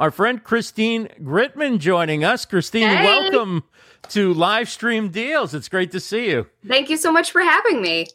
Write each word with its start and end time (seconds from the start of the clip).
our 0.00 0.10
friend 0.10 0.42
Christine 0.42 1.08
Gritmon 1.20 1.78
joining 1.78 2.24
us. 2.24 2.46
Christine, 2.46 2.88
hey. 2.88 3.04
welcome 3.04 3.64
to 4.08 4.32
Live 4.32 4.70
Stream 4.70 5.10
Deals. 5.10 5.52
It's 5.52 5.68
great 5.68 5.92
to 5.92 6.00
see 6.00 6.30
you. 6.30 6.46
Thank 6.66 6.88
you 6.88 6.96
so 6.96 7.12
much 7.12 7.30
for 7.30 7.42
having 7.42 7.82
me. 7.82 8.06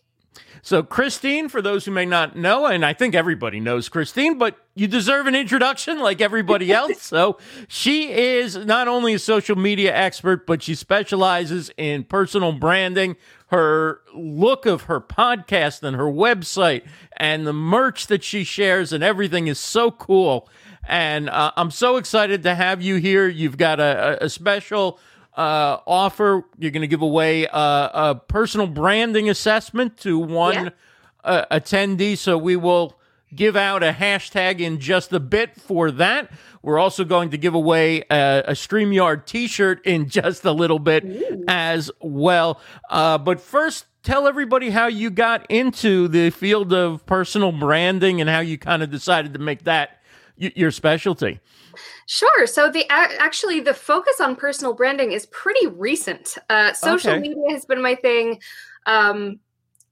So, 0.63 0.81
Christine, 0.81 1.47
for 1.47 1.61
those 1.61 1.85
who 1.85 1.91
may 1.91 2.07
not 2.07 2.35
know, 2.35 2.65
and 2.65 2.83
I 2.83 2.93
think 2.93 3.13
everybody 3.13 3.59
knows 3.59 3.87
Christine, 3.87 4.39
but 4.39 4.57
you 4.73 4.87
deserve 4.87 5.27
an 5.27 5.35
introduction 5.35 5.99
like 5.99 6.21
everybody 6.21 6.71
else. 6.73 7.03
so, 7.03 7.37
she 7.67 8.11
is 8.11 8.55
not 8.57 8.87
only 8.87 9.13
a 9.13 9.19
social 9.19 9.55
media 9.55 9.95
expert, 9.95 10.47
but 10.47 10.63
she 10.63 10.73
specializes 10.73 11.69
in 11.77 12.03
personal 12.03 12.51
branding. 12.51 13.15
Her 13.49 14.01
look 14.15 14.65
of 14.65 14.83
her 14.83 14.99
podcast 14.99 15.83
and 15.83 15.95
her 15.95 16.05
website 16.05 16.81
and 17.15 17.45
the 17.45 17.53
merch 17.53 18.07
that 18.07 18.23
she 18.23 18.43
shares 18.43 18.91
and 18.91 19.03
everything 19.03 19.45
is 19.45 19.59
so 19.59 19.91
cool. 19.91 20.49
And 20.87 21.29
uh, 21.29 21.51
I'm 21.55 21.71
so 21.71 21.97
excited 21.97 22.43
to 22.43 22.55
have 22.55 22.81
you 22.81 22.95
here. 22.95 23.27
You've 23.27 23.57
got 23.57 23.79
a, 23.79 24.23
a 24.23 24.29
special 24.29 24.99
uh, 25.35 25.79
offer. 25.85 26.43
You're 26.57 26.71
going 26.71 26.81
to 26.81 26.87
give 26.87 27.01
away 27.01 27.45
a, 27.45 27.49
a, 27.51 28.21
personal 28.27 28.67
branding 28.67 29.29
assessment 29.29 29.97
to 29.97 30.17
one 30.17 30.65
yeah. 30.65 30.69
uh, 31.23 31.45
attendee. 31.51 32.17
So 32.17 32.37
we 32.37 32.55
will 32.55 32.97
give 33.33 33.55
out 33.55 33.83
a 33.83 33.91
hashtag 33.91 34.59
in 34.59 34.79
just 34.79 35.11
a 35.11 35.19
bit 35.19 35.59
for 35.59 35.91
that. 35.91 36.31
We're 36.61 36.79
also 36.79 37.03
going 37.03 37.29
to 37.31 37.37
give 37.37 37.53
away 37.53 38.01
a, 38.09 38.43
a 38.47 38.51
StreamYard 38.53 39.25
t 39.25 39.47
shirt 39.47 39.85
in 39.85 40.09
just 40.09 40.45
a 40.45 40.51
little 40.51 40.79
bit 40.79 41.03
Ooh. 41.03 41.43
as 41.47 41.91
well. 41.99 42.59
Uh, 42.89 43.17
but 43.17 43.41
first, 43.41 43.85
tell 44.03 44.27
everybody 44.27 44.69
how 44.69 44.87
you 44.87 45.09
got 45.09 45.49
into 45.49 46.07
the 46.07 46.29
field 46.29 46.71
of 46.73 47.05
personal 47.05 47.51
branding 47.51 48.21
and 48.21 48.29
how 48.29 48.39
you 48.39 48.57
kind 48.57 48.81
of 48.83 48.89
decided 48.89 49.33
to 49.33 49.39
make 49.39 49.63
that 49.65 50.01
your 50.37 50.71
specialty. 50.71 51.39
Sure. 52.07 52.47
So 52.47 52.69
the 52.69 52.85
actually 52.89 53.59
the 53.59 53.73
focus 53.73 54.19
on 54.21 54.35
personal 54.35 54.73
branding 54.73 55.11
is 55.11 55.25
pretty 55.27 55.67
recent. 55.67 56.37
Uh, 56.49 56.73
social 56.73 57.11
okay. 57.11 57.19
media 57.19 57.51
has 57.51 57.65
been 57.65 57.81
my 57.81 57.95
thing. 57.95 58.39
Um, 58.85 59.39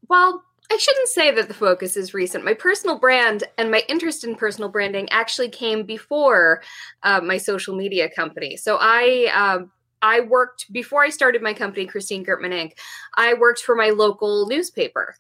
well, 0.10 0.44
I 0.72 0.78
shouldn't 0.78 1.10
say 1.10 1.32
that 1.32 1.48
the 1.48 1.54
focus 1.54 1.98
is 1.98 2.14
recent. 2.14 2.46
My 2.46 2.54
personal 2.54 2.98
brand 2.98 3.44
and 3.58 3.70
my 3.70 3.84
interest 3.90 4.24
in 4.24 4.36
personal 4.36 4.70
branding 4.70 5.10
actually 5.10 5.50
came 5.50 5.84
before 5.84 6.62
uh, 7.04 7.22
my 7.22 7.38
social 7.38 7.76
media 7.76 8.10
company. 8.10 8.58
So 8.58 8.78
I. 8.80 9.32
Uh, 9.34 9.66
I 10.06 10.20
worked 10.20 10.70
before 10.74 11.02
I 11.02 11.08
started 11.08 11.42
my 11.42 11.54
company, 11.54 11.86
Christine 11.86 12.26
Gritmon 12.26 12.52
Inc. 12.52 12.74
I 13.16 13.36
worked 13.36 13.62
for 13.62 13.74
my 13.74 13.92
local 13.92 14.46
newspaper. 14.48 15.16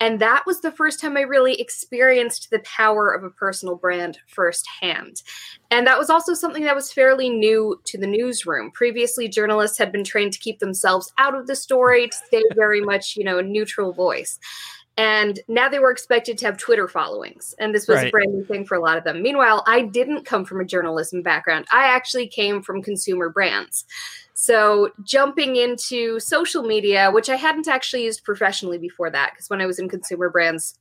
And 0.00 0.20
that 0.20 0.44
was 0.46 0.60
the 0.60 0.70
first 0.70 1.00
time 1.00 1.16
I 1.16 1.22
really 1.22 1.60
experienced 1.60 2.50
the 2.50 2.60
power 2.60 3.12
of 3.12 3.24
a 3.24 3.30
personal 3.30 3.74
brand 3.74 4.18
firsthand. 4.28 5.22
And 5.70 5.86
that 5.86 5.98
was 5.98 6.08
also 6.08 6.34
something 6.34 6.64
that 6.64 6.76
was 6.76 6.92
fairly 6.92 7.28
new 7.28 7.80
to 7.84 7.98
the 7.98 8.06
newsroom. 8.06 8.70
Previously, 8.70 9.28
journalists 9.28 9.76
had 9.76 9.90
been 9.90 10.04
trained 10.04 10.32
to 10.34 10.38
keep 10.38 10.60
themselves 10.60 11.12
out 11.18 11.34
of 11.34 11.48
the 11.48 11.56
story, 11.56 12.08
to 12.08 12.16
stay 12.26 12.42
very 12.54 12.80
much, 12.80 13.16
you 13.16 13.24
know, 13.24 13.38
a 13.38 13.42
neutral 13.42 13.92
voice. 13.92 14.38
And 14.98 15.38
now 15.46 15.68
they 15.68 15.78
were 15.78 15.92
expected 15.92 16.36
to 16.38 16.46
have 16.46 16.58
Twitter 16.58 16.88
followings. 16.88 17.54
And 17.60 17.72
this 17.72 17.86
was 17.86 17.98
right. 17.98 18.08
a 18.08 18.10
brand 18.10 18.34
new 18.34 18.44
thing 18.44 18.66
for 18.66 18.74
a 18.74 18.80
lot 18.80 18.98
of 18.98 19.04
them. 19.04 19.22
Meanwhile, 19.22 19.62
I 19.64 19.82
didn't 19.82 20.26
come 20.26 20.44
from 20.44 20.60
a 20.60 20.64
journalism 20.64 21.22
background. 21.22 21.66
I 21.72 21.84
actually 21.84 22.26
came 22.26 22.62
from 22.62 22.82
consumer 22.82 23.30
brands. 23.30 23.84
So 24.34 24.90
jumping 25.04 25.54
into 25.54 26.18
social 26.18 26.64
media, 26.64 27.12
which 27.12 27.30
I 27.30 27.36
hadn't 27.36 27.68
actually 27.68 28.04
used 28.04 28.24
professionally 28.24 28.78
before 28.78 29.08
that, 29.10 29.32
because 29.32 29.48
when 29.48 29.60
I 29.60 29.66
was 29.66 29.78
in 29.78 29.88
consumer 29.88 30.30
brands, 30.30 30.76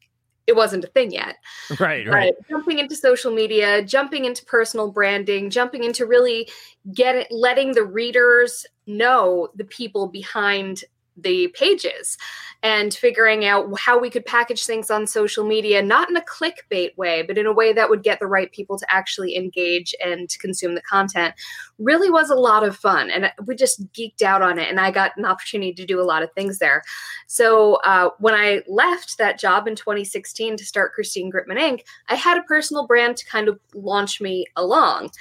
it 0.47 0.55
wasn't 0.55 0.85
a 0.85 0.87
thing 0.87 1.11
yet. 1.11 1.35
Right, 1.79 2.07
right. 2.07 2.33
But 2.37 2.49
jumping 2.49 2.79
into 2.79 2.95
social 2.95 3.31
media, 3.31 3.83
jumping 3.83 4.25
into 4.25 4.45
personal 4.45 4.91
branding, 4.91 5.51
jumping 5.51 5.83
into 5.83 6.07
really 6.07 6.49
get 6.91 7.15
it, 7.15 7.27
letting 7.29 7.73
the 7.73 7.83
readers 7.83 8.65
know 8.87 9.49
the 9.55 9.65
people 9.65 10.07
behind 10.07 10.83
the 11.17 11.47
pages 11.49 12.17
and 12.63 12.93
figuring 12.93 13.45
out 13.45 13.67
how 13.79 13.99
we 13.99 14.09
could 14.09 14.25
package 14.25 14.65
things 14.65 14.89
on 14.89 15.05
social 15.05 15.45
media, 15.45 15.81
not 15.81 16.09
in 16.09 16.17
a 16.17 16.21
clickbait 16.21 16.95
way, 16.97 17.21
but 17.21 17.37
in 17.37 17.45
a 17.45 17.53
way 17.53 17.73
that 17.73 17.89
would 17.89 18.03
get 18.03 18.19
the 18.19 18.27
right 18.27 18.51
people 18.51 18.77
to 18.77 18.85
actually 18.89 19.35
engage 19.35 19.93
and 20.03 20.29
consume 20.39 20.75
the 20.75 20.81
content, 20.81 21.35
really 21.77 22.09
was 22.09 22.29
a 22.29 22.35
lot 22.35 22.63
of 22.63 22.75
fun. 22.75 23.09
And 23.11 23.31
we 23.45 23.55
just 23.55 23.91
geeked 23.93 24.21
out 24.21 24.41
on 24.41 24.57
it. 24.57 24.69
And 24.69 24.79
I 24.79 24.91
got 24.91 25.15
an 25.17 25.25
opportunity 25.25 25.73
to 25.73 25.85
do 25.85 26.01
a 26.01 26.03
lot 26.03 26.23
of 26.23 26.31
things 26.33 26.59
there. 26.59 26.83
So 27.27 27.75
uh, 27.83 28.09
when 28.19 28.33
I 28.33 28.63
left 28.67 29.17
that 29.17 29.39
job 29.39 29.67
in 29.67 29.75
2016 29.75 30.57
to 30.57 30.65
start 30.65 30.93
Christine 30.93 31.31
Gritmon 31.31 31.59
Inc., 31.59 31.81
I 32.09 32.15
had 32.15 32.37
a 32.37 32.43
personal 32.43 32.87
brand 32.87 33.17
to 33.17 33.25
kind 33.25 33.47
of 33.47 33.59
launch 33.73 34.19
me 34.19 34.45
along. 34.55 35.11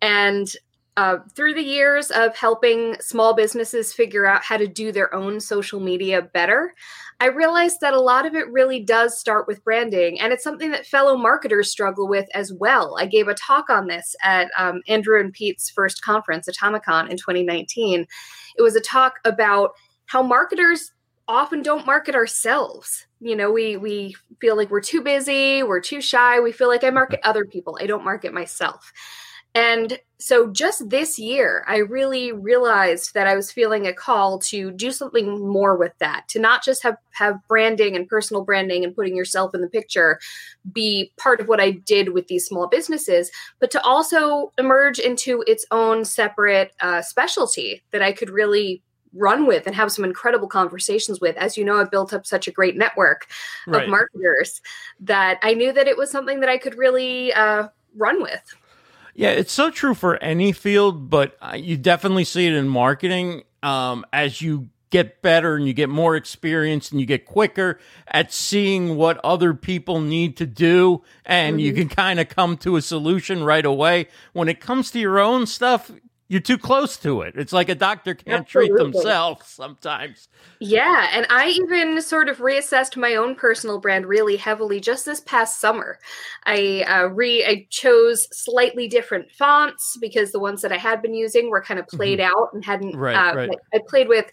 And 0.00 0.52
uh, 0.96 1.18
through 1.34 1.54
the 1.54 1.62
years 1.62 2.10
of 2.10 2.36
helping 2.36 2.96
small 3.00 3.34
businesses 3.34 3.94
figure 3.94 4.26
out 4.26 4.42
how 4.42 4.58
to 4.58 4.66
do 4.66 4.92
their 4.92 5.14
own 5.14 5.40
social 5.40 5.80
media 5.80 6.20
better, 6.20 6.74
I 7.18 7.26
realized 7.26 7.80
that 7.80 7.94
a 7.94 8.00
lot 8.00 8.26
of 8.26 8.34
it 8.34 8.50
really 8.50 8.80
does 8.80 9.18
start 9.18 9.46
with 9.46 9.64
branding, 9.64 10.20
and 10.20 10.32
it's 10.32 10.44
something 10.44 10.70
that 10.72 10.86
fellow 10.86 11.16
marketers 11.16 11.70
struggle 11.70 12.08
with 12.08 12.26
as 12.34 12.52
well. 12.52 12.96
I 12.98 13.06
gave 13.06 13.28
a 13.28 13.34
talk 13.34 13.70
on 13.70 13.86
this 13.86 14.14
at 14.22 14.50
um, 14.58 14.82
Andrew 14.86 15.18
and 15.18 15.32
Pete's 15.32 15.70
first 15.70 16.02
conference, 16.02 16.48
Atomicon, 16.48 17.08
in 17.08 17.16
2019. 17.16 18.06
It 18.56 18.62
was 18.62 18.76
a 18.76 18.80
talk 18.80 19.14
about 19.24 19.70
how 20.06 20.22
marketers 20.22 20.92
often 21.28 21.62
don't 21.62 21.86
market 21.86 22.14
ourselves. 22.14 23.06
You 23.20 23.36
know, 23.36 23.50
we 23.50 23.76
we 23.76 24.14
feel 24.40 24.56
like 24.56 24.70
we're 24.70 24.80
too 24.80 25.00
busy, 25.00 25.62
we're 25.62 25.80
too 25.80 26.02
shy. 26.02 26.40
We 26.40 26.52
feel 26.52 26.68
like 26.68 26.84
I 26.84 26.90
market 26.90 27.20
other 27.24 27.44
people, 27.46 27.78
I 27.80 27.86
don't 27.86 28.04
market 28.04 28.34
myself. 28.34 28.92
And 29.54 29.98
so 30.22 30.50
just 30.52 30.88
this 30.88 31.18
year, 31.18 31.64
I 31.66 31.78
really 31.78 32.30
realized 32.30 33.12
that 33.14 33.26
I 33.26 33.34
was 33.34 33.50
feeling 33.50 33.86
a 33.86 33.92
call 33.92 34.38
to 34.40 34.70
do 34.70 34.92
something 34.92 35.48
more 35.48 35.76
with 35.76 35.92
that, 35.98 36.28
to 36.28 36.38
not 36.38 36.62
just 36.62 36.82
have, 36.84 36.96
have 37.10 37.36
branding 37.48 37.96
and 37.96 38.08
personal 38.08 38.44
branding 38.44 38.84
and 38.84 38.94
putting 38.94 39.16
yourself 39.16 39.52
in 39.52 39.60
the 39.60 39.68
picture 39.68 40.20
be 40.72 41.12
part 41.18 41.40
of 41.40 41.48
what 41.48 41.60
I 41.60 41.72
did 41.72 42.10
with 42.10 42.28
these 42.28 42.46
small 42.46 42.68
businesses, 42.68 43.32
but 43.58 43.72
to 43.72 43.82
also 43.82 44.52
emerge 44.58 45.00
into 45.00 45.42
its 45.48 45.66
own 45.72 46.04
separate 46.04 46.72
uh, 46.80 47.02
specialty 47.02 47.82
that 47.90 48.00
I 48.00 48.12
could 48.12 48.30
really 48.30 48.80
run 49.14 49.46
with 49.46 49.66
and 49.66 49.74
have 49.74 49.90
some 49.90 50.04
incredible 50.04 50.48
conversations 50.48 51.20
with. 51.20 51.36
As 51.36 51.56
you 51.56 51.64
know, 51.64 51.80
I've 51.80 51.90
built 51.90 52.14
up 52.14 52.26
such 52.26 52.46
a 52.46 52.52
great 52.52 52.76
network 52.76 53.26
right. 53.66 53.82
of 53.82 53.90
marketers 53.90 54.62
that 55.00 55.38
I 55.42 55.54
knew 55.54 55.72
that 55.72 55.88
it 55.88 55.96
was 55.96 56.10
something 56.10 56.40
that 56.40 56.48
I 56.48 56.58
could 56.58 56.78
really 56.78 57.32
uh, 57.32 57.68
run 57.96 58.22
with. 58.22 58.54
Yeah, 59.14 59.30
it's 59.30 59.52
so 59.52 59.70
true 59.70 59.94
for 59.94 60.16
any 60.22 60.52
field, 60.52 61.10
but 61.10 61.36
you 61.54 61.76
definitely 61.76 62.24
see 62.24 62.46
it 62.46 62.54
in 62.54 62.68
marketing. 62.68 63.42
Um, 63.62 64.04
as 64.12 64.42
you 64.42 64.70
get 64.90 65.22
better 65.22 65.56
and 65.56 65.66
you 65.66 65.72
get 65.72 65.88
more 65.88 66.16
experience 66.16 66.90
and 66.90 67.00
you 67.00 67.06
get 67.06 67.24
quicker 67.24 67.78
at 68.08 68.32
seeing 68.32 68.96
what 68.96 69.18
other 69.24 69.54
people 69.54 70.00
need 70.00 70.36
to 70.36 70.46
do, 70.46 71.02
and 71.24 71.56
mm-hmm. 71.56 71.60
you 71.60 71.72
can 71.72 71.88
kind 71.88 72.20
of 72.20 72.28
come 72.28 72.56
to 72.58 72.76
a 72.76 72.82
solution 72.82 73.42
right 73.42 73.64
away. 73.64 74.06
When 74.32 74.48
it 74.48 74.60
comes 74.60 74.90
to 74.92 75.00
your 75.00 75.18
own 75.18 75.46
stuff, 75.46 75.90
you're 76.32 76.40
too 76.40 76.56
close 76.56 76.96
to 76.96 77.20
it. 77.20 77.34
It's 77.36 77.52
like 77.52 77.68
a 77.68 77.74
doctor 77.74 78.14
can't 78.14 78.46
Absolutely. 78.46 78.70
treat 78.70 78.92
themselves 78.94 79.48
sometimes. 79.48 80.28
Yeah, 80.60 81.10
and 81.12 81.26
I 81.28 81.48
even 81.48 82.00
sort 82.00 82.30
of 82.30 82.38
reassessed 82.38 82.96
my 82.96 83.16
own 83.16 83.34
personal 83.34 83.78
brand 83.78 84.06
really 84.06 84.36
heavily 84.36 84.80
just 84.80 85.04
this 85.04 85.20
past 85.20 85.60
summer. 85.60 85.98
I 86.46 86.86
uh, 86.88 87.08
re 87.08 87.44
I 87.44 87.66
chose 87.68 88.26
slightly 88.32 88.88
different 88.88 89.30
fonts 89.32 89.98
because 90.00 90.32
the 90.32 90.40
ones 90.40 90.62
that 90.62 90.72
I 90.72 90.78
had 90.78 91.02
been 91.02 91.12
using 91.12 91.50
were 91.50 91.60
kind 91.60 91.78
of 91.78 91.86
played 91.86 92.18
mm-hmm. 92.18 92.34
out 92.34 92.48
and 92.54 92.64
hadn't. 92.64 92.96
Right, 92.96 93.14
uh, 93.14 93.36
right. 93.36 93.50
I 93.74 93.80
played 93.86 94.08
with 94.08 94.32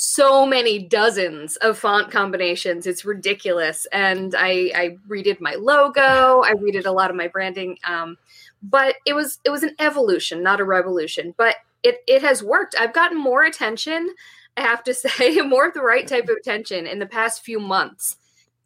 so 0.00 0.46
many 0.46 0.78
dozens 0.78 1.56
of 1.56 1.76
font 1.76 2.10
combinations. 2.10 2.86
It's 2.86 3.04
ridiculous. 3.04 3.84
And 3.92 4.32
I, 4.38 4.70
I 4.72 4.96
redid 5.08 5.40
my 5.40 5.56
logo. 5.56 6.40
I 6.44 6.54
redid 6.54 6.86
a 6.86 6.92
lot 6.92 7.10
of 7.10 7.16
my 7.16 7.26
branding. 7.26 7.76
Um, 7.84 8.16
but 8.62 8.96
it 9.06 9.14
was 9.14 9.38
it 9.44 9.50
was 9.50 9.62
an 9.62 9.74
evolution 9.78 10.42
not 10.42 10.60
a 10.60 10.64
revolution 10.64 11.34
but 11.36 11.56
it 11.82 11.98
it 12.06 12.22
has 12.22 12.42
worked. 12.42 12.74
I've 12.78 12.92
gotten 12.92 13.18
more 13.18 13.44
attention 13.44 14.14
i 14.56 14.60
have 14.60 14.82
to 14.84 14.94
say 14.94 15.40
more 15.40 15.66
of 15.66 15.74
the 15.74 15.82
right 15.82 16.06
type 16.06 16.24
of 16.24 16.36
attention 16.36 16.86
in 16.86 16.98
the 16.98 17.06
past 17.06 17.44
few 17.44 17.60
months 17.60 18.16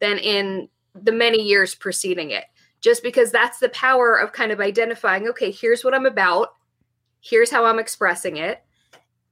than 0.01 0.19
in 0.19 0.69
the 0.95 1.13
many 1.13 1.43
years 1.43 1.75
preceding 1.75 2.31
it 2.31 2.45
just 2.81 3.03
because 3.03 3.31
that's 3.31 3.59
the 3.59 3.69
power 3.71 4.17
of 4.17 4.33
kind 4.33 4.53
of 4.53 4.61
identifying 4.61 5.29
okay 5.29 5.51
here's 5.51 5.85
what 5.85 5.95
i'm 5.95 6.07
about 6.07 6.55
here's 7.21 7.51
how 7.51 7.65
i'm 7.65 7.79
expressing 7.79 8.37
it 8.37 8.63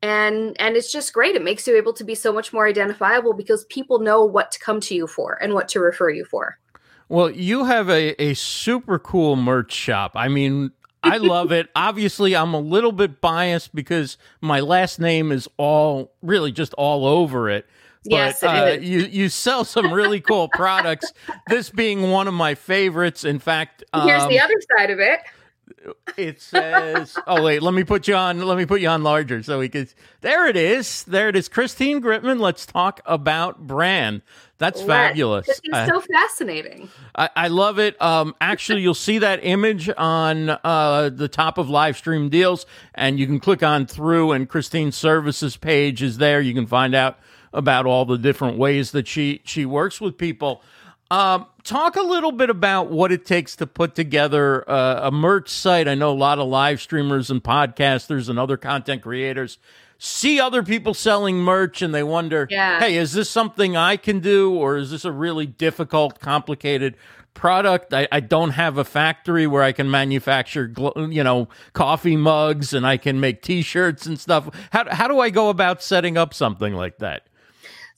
and 0.02 0.56
and 0.58 0.76
it's 0.76 0.90
just 0.90 1.12
great. 1.12 1.36
It 1.36 1.42
makes 1.42 1.66
you 1.66 1.76
able 1.76 1.92
to 1.94 2.04
be 2.04 2.14
so 2.14 2.32
much 2.32 2.52
more 2.52 2.66
identifiable 2.66 3.34
because 3.34 3.64
people 3.66 3.98
know 3.98 4.24
what 4.24 4.50
to 4.52 4.58
come 4.58 4.80
to 4.80 4.94
you 4.94 5.06
for 5.06 5.38
and 5.42 5.52
what 5.52 5.68
to 5.68 5.80
refer 5.80 6.10
you 6.10 6.24
for 6.24 6.58
well, 7.10 7.28
you 7.28 7.64
have 7.64 7.90
a, 7.90 8.22
a 8.22 8.34
super 8.34 8.98
cool 9.00 9.34
merch 9.34 9.72
shop. 9.72 10.12
I 10.14 10.28
mean, 10.28 10.70
I 11.02 11.16
love 11.16 11.50
it. 11.50 11.68
Obviously, 11.76 12.36
I'm 12.36 12.54
a 12.54 12.60
little 12.60 12.92
bit 12.92 13.20
biased 13.20 13.74
because 13.74 14.16
my 14.40 14.60
last 14.60 15.00
name 15.00 15.32
is 15.32 15.48
all 15.56 16.12
really 16.22 16.52
just 16.52 16.72
all 16.74 17.04
over 17.04 17.50
it. 17.50 17.66
But 18.04 18.12
yes, 18.12 18.42
uh, 18.44 18.78
you 18.80 19.00
you 19.00 19.28
sell 19.28 19.64
some 19.64 19.92
really 19.92 20.20
cool 20.20 20.48
products. 20.54 21.12
This 21.48 21.68
being 21.68 22.12
one 22.12 22.28
of 22.28 22.34
my 22.34 22.54
favorites. 22.54 23.24
In 23.24 23.40
fact, 23.40 23.82
um, 23.92 24.06
here's 24.06 24.26
the 24.28 24.38
um, 24.38 24.44
other 24.44 24.60
side 24.78 24.90
of 24.90 25.00
it. 25.00 25.20
It 26.16 26.40
says, 26.40 27.16
"Oh 27.26 27.42
wait, 27.42 27.62
let 27.62 27.74
me 27.74 27.84
put 27.84 28.08
you 28.08 28.14
on. 28.14 28.40
Let 28.40 28.58
me 28.58 28.66
put 28.66 28.80
you 28.80 28.88
on 28.88 29.02
larger 29.02 29.42
so 29.42 29.58
we 29.58 29.68
could." 29.68 29.92
There 30.20 30.46
it 30.46 30.56
is. 30.56 31.04
There 31.04 31.28
it 31.28 31.36
is. 31.36 31.48
Christine 31.48 32.02
gritmon 32.02 32.40
Let's 32.40 32.66
talk 32.66 33.00
about 33.06 33.66
brand. 33.66 34.22
That's 34.58 34.82
fabulous. 34.82 35.46
This 35.46 35.60
is 35.64 35.88
so 35.88 36.02
fascinating. 36.02 36.90
I, 37.14 37.30
I, 37.34 37.48
love 37.48 37.78
it. 37.78 38.00
Um, 38.02 38.34
actually, 38.42 38.82
you'll 38.82 38.92
see 38.92 39.16
that 39.18 39.40
image 39.42 39.88
on 39.96 40.50
uh, 40.50 41.08
the 41.10 41.28
top 41.28 41.56
of 41.56 41.70
live 41.70 41.96
stream 41.96 42.28
deals, 42.28 42.66
and 42.94 43.18
you 43.18 43.26
can 43.26 43.40
click 43.40 43.62
on 43.62 43.86
through, 43.86 44.32
and 44.32 44.46
Christine's 44.46 44.96
services 44.96 45.56
page 45.56 46.02
is 46.02 46.18
there. 46.18 46.42
You 46.42 46.52
can 46.52 46.66
find 46.66 46.94
out 46.94 47.18
about 47.54 47.86
all 47.86 48.04
the 48.04 48.18
different 48.18 48.58
ways 48.58 48.90
that 48.90 49.08
she 49.08 49.40
she 49.44 49.64
works 49.64 49.98
with 49.98 50.18
people. 50.18 50.62
Um, 51.10 51.46
talk 51.64 51.96
a 51.96 52.02
little 52.02 52.32
bit 52.32 52.50
about 52.50 52.90
what 52.90 53.10
it 53.10 53.26
takes 53.26 53.56
to 53.56 53.66
put 53.66 53.94
together 53.94 54.68
uh, 54.70 55.08
a 55.08 55.10
merch 55.10 55.48
site. 55.48 55.88
I 55.88 55.94
know 55.94 56.10
a 56.10 56.14
lot 56.14 56.38
of 56.38 56.48
live 56.48 56.80
streamers 56.80 57.30
and 57.30 57.42
podcasters 57.42 58.28
and 58.28 58.38
other 58.38 58.56
content 58.56 59.02
creators 59.02 59.58
see 60.02 60.40
other 60.40 60.62
people 60.62 60.94
selling 60.94 61.36
merch 61.36 61.82
and 61.82 61.94
they 61.94 62.02
wonder, 62.02 62.48
yeah. 62.50 62.80
hey, 62.80 62.96
is 62.96 63.12
this 63.12 63.28
something 63.28 63.76
I 63.76 63.98
can 63.98 64.20
do 64.20 64.54
or 64.54 64.78
is 64.78 64.90
this 64.90 65.04
a 65.04 65.12
really 65.12 65.44
difficult, 65.46 66.18
complicated 66.20 66.96
product? 67.34 67.92
I, 67.92 68.08
I 68.10 68.20
don't 68.20 68.50
have 68.50 68.78
a 68.78 68.84
factory 68.84 69.46
where 69.46 69.62
I 69.62 69.72
can 69.72 69.90
manufacture, 69.90 70.72
you 70.96 71.22
know, 71.22 71.48
coffee 71.74 72.16
mugs 72.16 72.72
and 72.72 72.86
I 72.86 72.96
can 72.96 73.20
make 73.20 73.42
T-shirts 73.42 74.06
and 74.06 74.18
stuff. 74.18 74.48
How 74.70 74.90
how 74.90 75.06
do 75.06 75.20
I 75.20 75.28
go 75.28 75.50
about 75.50 75.82
setting 75.82 76.16
up 76.16 76.32
something 76.32 76.72
like 76.72 76.96
that? 76.98 77.26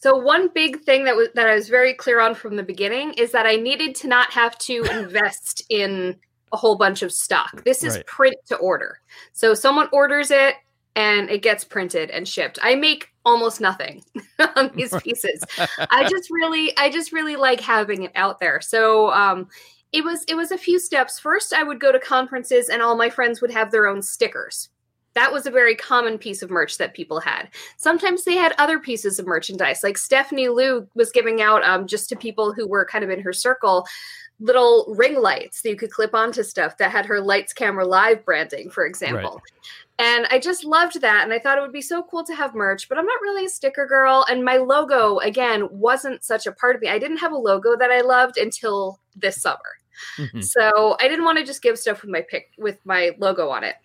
So 0.02 0.16
one 0.16 0.48
big 0.52 0.80
thing 0.80 1.04
that 1.04 1.14
was 1.14 1.28
that 1.36 1.46
I 1.46 1.54
was 1.54 1.68
very 1.68 1.94
clear 1.94 2.18
on 2.18 2.34
from 2.34 2.56
the 2.56 2.64
beginning 2.64 3.12
is 3.12 3.30
that 3.30 3.46
I 3.46 3.54
needed 3.54 3.94
to 3.96 4.08
not 4.08 4.32
have 4.32 4.58
to 4.58 4.82
invest 4.90 5.62
in 5.68 6.16
a 6.52 6.56
whole 6.56 6.76
bunch 6.76 7.02
of 7.02 7.12
stock. 7.12 7.62
This 7.64 7.84
is 7.84 7.94
right. 7.96 8.06
print 8.06 8.36
to 8.46 8.56
order. 8.56 8.98
So 9.32 9.54
someone 9.54 9.88
orders 9.92 10.32
it 10.32 10.56
and 10.96 11.30
it 11.30 11.40
gets 11.42 11.62
printed 11.62 12.10
and 12.10 12.26
shipped. 12.26 12.58
I 12.62 12.74
make 12.74 13.10
almost 13.24 13.60
nothing 13.60 14.02
on 14.56 14.72
these 14.74 14.92
pieces. 15.02 15.44
I 15.78 16.08
just 16.08 16.28
really 16.32 16.76
I 16.76 16.90
just 16.90 17.12
really 17.12 17.36
like 17.36 17.60
having 17.60 18.02
it 18.02 18.12
out 18.16 18.40
there. 18.40 18.60
So 18.60 19.12
um 19.12 19.46
it 19.92 20.02
was 20.02 20.24
it 20.24 20.34
was 20.34 20.50
a 20.50 20.58
few 20.58 20.80
steps. 20.80 21.20
First 21.20 21.52
I 21.52 21.62
would 21.62 21.78
go 21.78 21.92
to 21.92 22.00
conferences 22.00 22.70
and 22.70 22.82
all 22.82 22.96
my 22.96 23.08
friends 23.08 23.40
would 23.40 23.52
have 23.52 23.70
their 23.70 23.86
own 23.86 24.02
stickers 24.02 24.68
that 25.14 25.32
was 25.32 25.46
a 25.46 25.50
very 25.50 25.74
common 25.74 26.18
piece 26.18 26.42
of 26.42 26.50
merch 26.50 26.78
that 26.78 26.94
people 26.94 27.20
had. 27.20 27.48
Sometimes 27.76 28.24
they 28.24 28.36
had 28.36 28.54
other 28.58 28.78
pieces 28.78 29.18
of 29.18 29.26
merchandise, 29.26 29.82
like 29.82 29.98
Stephanie 29.98 30.48
Liu 30.48 30.88
was 30.94 31.10
giving 31.10 31.42
out 31.42 31.62
um, 31.64 31.86
just 31.86 32.08
to 32.08 32.16
people 32.16 32.52
who 32.52 32.66
were 32.66 32.84
kind 32.84 33.04
of 33.04 33.10
in 33.10 33.20
her 33.20 33.32
circle 33.32 33.86
little 34.42 34.92
ring 34.96 35.20
lights 35.20 35.62
that 35.62 35.70
you 35.70 35.76
could 35.76 35.90
clip 35.90 36.14
onto 36.14 36.42
stuff 36.42 36.76
that 36.76 36.90
had 36.90 37.06
her 37.06 37.20
lights 37.20 37.52
camera 37.52 37.86
live 37.86 38.24
branding 38.24 38.68
for 38.68 38.84
example 38.84 39.34
right. 39.34 40.06
and 40.06 40.26
i 40.30 40.38
just 40.38 40.64
loved 40.64 41.00
that 41.00 41.22
and 41.22 41.32
i 41.32 41.38
thought 41.38 41.56
it 41.56 41.60
would 41.60 41.72
be 41.72 41.80
so 41.80 42.02
cool 42.02 42.24
to 42.24 42.34
have 42.34 42.54
merch 42.54 42.88
but 42.88 42.98
i'm 42.98 43.06
not 43.06 43.20
really 43.20 43.44
a 43.44 43.48
sticker 43.48 43.86
girl 43.86 44.26
and 44.28 44.44
my 44.44 44.56
logo 44.56 45.18
again 45.18 45.68
wasn't 45.70 46.24
such 46.24 46.46
a 46.46 46.52
part 46.52 46.74
of 46.74 46.82
me 46.82 46.88
i 46.88 46.98
didn't 46.98 47.18
have 47.18 47.30
a 47.30 47.36
logo 47.36 47.76
that 47.76 47.92
i 47.92 48.00
loved 48.00 48.36
until 48.36 48.98
this 49.14 49.40
summer 49.40 49.58
mm-hmm. 50.18 50.40
so 50.40 50.96
i 50.98 51.06
didn't 51.06 51.24
want 51.24 51.38
to 51.38 51.44
just 51.44 51.62
give 51.62 51.78
stuff 51.78 52.02
with 52.02 52.10
my 52.10 52.22
pic 52.22 52.50
with 52.58 52.78
my 52.84 53.12
logo 53.18 53.48
on 53.48 53.62
it 53.62 53.76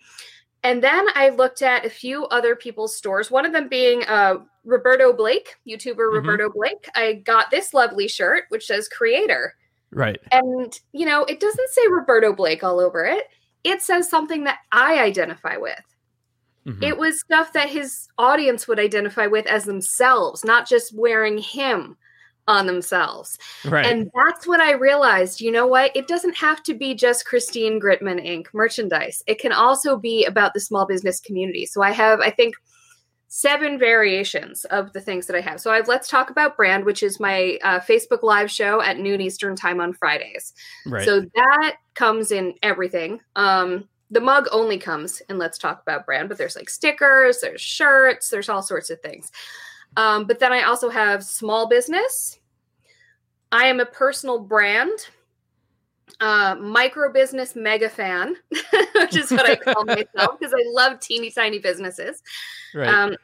and 0.68 0.84
then 0.84 1.06
I 1.14 1.30
looked 1.30 1.62
at 1.62 1.86
a 1.86 1.90
few 1.90 2.26
other 2.26 2.54
people's 2.54 2.94
stores, 2.94 3.30
one 3.30 3.46
of 3.46 3.54
them 3.54 3.68
being 3.68 4.04
uh, 4.04 4.34
Roberto 4.66 5.14
Blake, 5.14 5.56
YouTuber 5.66 5.94
mm-hmm. 5.94 6.16
Roberto 6.16 6.50
Blake. 6.50 6.90
I 6.94 7.14
got 7.24 7.50
this 7.50 7.72
lovely 7.72 8.06
shirt, 8.06 8.44
which 8.50 8.66
says 8.66 8.86
creator. 8.86 9.54
Right. 9.92 10.18
And, 10.30 10.78
you 10.92 11.06
know, 11.06 11.24
it 11.24 11.40
doesn't 11.40 11.70
say 11.70 11.80
Roberto 11.88 12.34
Blake 12.34 12.62
all 12.62 12.80
over 12.80 13.06
it, 13.06 13.24
it 13.64 13.80
says 13.80 14.10
something 14.10 14.44
that 14.44 14.58
I 14.70 14.98
identify 14.98 15.56
with. 15.56 15.82
Mm-hmm. 16.66 16.82
It 16.82 16.98
was 16.98 17.18
stuff 17.18 17.54
that 17.54 17.70
his 17.70 18.06
audience 18.18 18.68
would 18.68 18.78
identify 18.78 19.26
with 19.26 19.46
as 19.46 19.64
themselves, 19.64 20.44
not 20.44 20.68
just 20.68 20.94
wearing 20.94 21.38
him 21.38 21.96
on 22.48 22.66
themselves. 22.66 23.38
Right. 23.64 23.86
And 23.86 24.10
that's 24.14 24.48
what 24.48 24.60
I 24.60 24.72
realized. 24.72 25.40
You 25.40 25.52
know 25.52 25.66
what? 25.66 25.94
It 25.94 26.08
doesn't 26.08 26.36
have 26.36 26.62
to 26.64 26.74
be 26.74 26.94
just 26.94 27.26
Christine 27.26 27.78
Gritmon 27.80 28.26
Inc. 28.26 28.46
merchandise. 28.52 29.22
It 29.28 29.38
can 29.38 29.52
also 29.52 29.96
be 29.96 30.24
about 30.24 30.54
the 30.54 30.60
small 30.60 30.86
business 30.86 31.20
community. 31.20 31.66
So 31.66 31.82
I 31.82 31.92
have, 31.92 32.20
I 32.20 32.30
think, 32.30 32.56
seven 33.28 33.78
variations 33.78 34.64
of 34.66 34.90
the 34.94 35.00
things 35.00 35.26
that 35.26 35.36
I 35.36 35.42
have. 35.42 35.60
So 35.60 35.70
I 35.70 35.76
have 35.76 35.88
Let's 35.88 36.08
Talk 36.08 36.30
About 36.30 36.56
Brand, 36.56 36.86
which 36.86 37.02
is 37.02 37.20
my 37.20 37.58
uh, 37.62 37.80
Facebook 37.80 38.22
live 38.22 38.50
show 38.50 38.80
at 38.80 38.98
noon 38.98 39.20
Eastern 39.20 39.54
time 39.54 39.80
on 39.80 39.92
Fridays. 39.92 40.54
Right. 40.86 41.04
So 41.04 41.20
that 41.34 41.76
comes 41.94 42.32
in 42.32 42.54
everything. 42.62 43.20
Um, 43.36 43.86
the 44.10 44.22
mug 44.22 44.48
only 44.50 44.78
comes 44.78 45.20
in 45.28 45.36
Let's 45.36 45.58
Talk 45.58 45.82
About 45.82 46.06
Brand, 46.06 46.30
but 46.30 46.38
there's 46.38 46.56
like 46.56 46.70
stickers, 46.70 47.40
there's 47.40 47.60
shirts, 47.60 48.30
there's 48.30 48.48
all 48.48 48.62
sorts 48.62 48.88
of 48.88 48.98
things. 49.02 49.30
Um, 49.96 50.26
but 50.26 50.38
then 50.38 50.52
I 50.52 50.62
also 50.62 50.88
have 50.90 51.24
small 51.24 51.68
business. 51.68 52.38
I 53.50 53.66
am 53.66 53.80
a 53.80 53.86
personal 53.86 54.38
brand, 54.38 54.90
uh, 56.20 56.56
micro 56.60 57.12
business 57.12 57.56
mega 57.56 57.88
fan, 57.88 58.36
which 58.94 59.16
is 59.16 59.30
what 59.30 59.48
I 59.48 59.56
call 59.72 59.84
myself 59.84 60.38
because 60.38 60.54
I 60.54 60.62
love 60.72 61.00
teeny 61.00 61.30
tiny 61.30 61.58
businesses. 61.58 62.22
Right. 62.74 62.88
Um, 62.88 63.16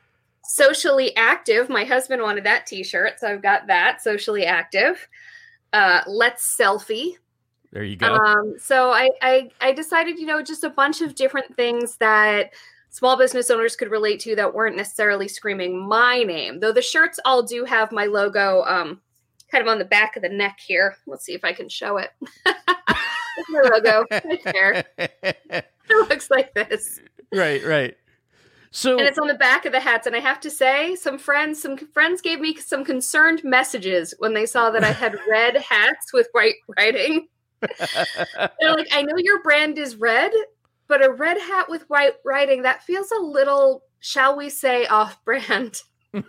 socially 0.45 1.15
active. 1.17 1.69
My 1.69 1.85
husband 1.85 2.23
wanted 2.23 2.45
that 2.45 2.67
T-shirt, 2.67 3.21
so 3.21 3.29
I've 3.29 3.43
got 3.43 3.67
that. 3.67 4.03
Socially 4.03 4.45
active. 4.45 5.07
Uh, 5.73 6.01
let's 6.07 6.57
selfie. 6.59 7.17
There 7.73 7.83
you 7.83 7.97
go. 7.97 8.15
Um, 8.15 8.55
so 8.59 8.91
I, 8.91 9.11
I 9.21 9.51
I 9.61 9.73
decided, 9.73 10.19
you 10.19 10.27
know, 10.27 10.43
just 10.43 10.63
a 10.63 10.71
bunch 10.71 11.01
of 11.01 11.17
different 11.17 11.57
things 11.57 11.97
that 11.97 12.53
small 12.95 13.17
business 13.17 13.51
owners 13.51 13.75
could 13.75 13.91
relate 13.91 14.21
to 14.21 14.37
that 14.37 14.55
weren't 14.55 14.77
necessarily 14.77 15.27
screaming 15.27 15.85
my 15.85 16.23
name. 16.23 16.61
Though 16.61 16.71
the 16.71 16.81
shirts 16.81 17.19
all 17.25 17.43
do 17.43 17.65
have 17.65 17.91
my 17.91 18.07
logo 18.07 18.63
um, 18.63 19.01
kind 19.51 19.61
of 19.61 19.67
on 19.67 19.81
the 19.81 19.85
back 19.85 20.15
of 20.15 20.23
the 20.23 20.29
neck 20.29 20.61
here. 20.65 20.97
Let's 21.05 21.25
see 21.25 21.35
if 21.35 21.45
I 21.45 21.53
can 21.53 21.69
show 21.69 21.97
it. 21.97 22.11
my 22.47 23.63
logo 23.73 24.05
right 24.11 24.45
there. 24.45 24.85
It 25.87 26.09
looks 26.09 26.31
like 26.31 26.55
this. 26.55 26.99
Right, 27.31 27.63
right. 27.63 27.95
So 28.71 28.97
and 28.97 29.07
it's 29.07 29.19
on 29.19 29.29
the 29.29 29.35
back 29.35 29.67
of 29.67 29.73
the 29.73 29.81
hats. 29.81 30.07
And 30.07 30.17
I 30.17 30.21
have 30.21 30.41
to 30.41 30.51
say, 30.51 30.97
some 30.97 31.19
friends, 31.19 31.61
some 31.61 31.77
friends 31.77 32.23
gave 32.23 32.41
me 32.41 32.57
some 32.57 32.87
concerned 32.87 33.45
messages 33.45 34.15
when 34.19 34.33
they 34.33 34.47
saw 34.47 34.71
that 34.71 34.83
I 34.83 34.93
had 34.93 35.19
red 35.29 35.59
hats 35.59 36.11
with 36.15 36.29
white 36.33 36.55
writing. 36.79 37.29
They're 37.61 38.73
like, 38.75 38.89
I 38.93 39.03
know 39.03 39.17
your 39.19 39.43
brand 39.43 39.77
is 39.77 39.97
red, 39.97 40.33
but 40.89 41.05
a 41.05 41.11
red 41.11 41.39
hat 41.39 41.69
with 41.69 41.89
white 41.89 42.15
writing 42.25 42.63
that 42.63 42.83
feels 42.83 43.11
a 43.11 43.21
little 43.21 43.83
shall 44.01 44.37
we 44.37 44.49
say 44.49 44.87
off 44.87 45.23
brand 45.25 45.81
um, 46.15 46.25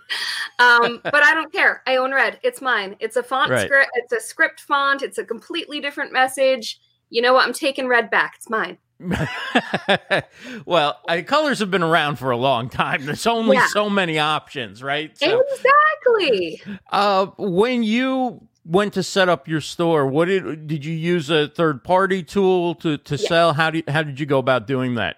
but 1.03 1.23
i 1.23 1.33
don't 1.33 1.51
care 1.51 1.81
i 1.87 1.95
own 1.97 2.13
red 2.13 2.39
it's 2.43 2.61
mine 2.61 2.95
it's 2.99 3.15
a 3.15 3.23
font 3.23 3.51
right. 3.51 3.65
script 3.65 3.91
it's 3.95 4.13
a 4.13 4.19
script 4.19 4.59
font 4.61 5.01
it's 5.01 5.17
a 5.17 5.23
completely 5.25 5.79
different 5.79 6.11
message 6.11 6.79
you 7.09 7.21
know 7.21 7.33
what 7.33 7.45
i'm 7.45 7.53
taking 7.53 7.87
red 7.87 8.09
back 8.09 8.33
it's 8.35 8.49
mine 8.49 8.77
well, 10.65 10.99
I, 11.07 11.21
colors 11.21 11.59
have 11.59 11.69
been 11.69 11.83
around 11.83 12.17
for 12.17 12.31
a 12.31 12.37
long 12.37 12.69
time. 12.69 13.05
There's 13.05 13.27
only 13.27 13.57
yeah. 13.57 13.67
so 13.67 13.89
many 13.89 14.19
options, 14.19 14.81
right? 14.81 15.17
So, 15.17 15.43
exactly. 15.51 16.61
Uh, 16.91 17.27
when 17.37 17.83
you 17.83 18.47
went 18.65 18.93
to 18.93 19.03
set 19.03 19.29
up 19.29 19.47
your 19.47 19.61
store, 19.61 20.07
what 20.07 20.25
did 20.25 20.67
did 20.67 20.83
you 20.83 20.93
use 20.93 21.29
a 21.29 21.47
third 21.47 21.83
party 21.83 22.23
tool 22.23 22.75
to 22.75 22.97
to 22.97 23.17
sell? 23.17 23.53
How 23.53 23.69
did 23.69 23.87
how 23.89 24.03
did 24.03 24.19
you 24.19 24.25
go 24.25 24.39
about 24.39 24.67
doing 24.67 24.95
that? 24.95 25.17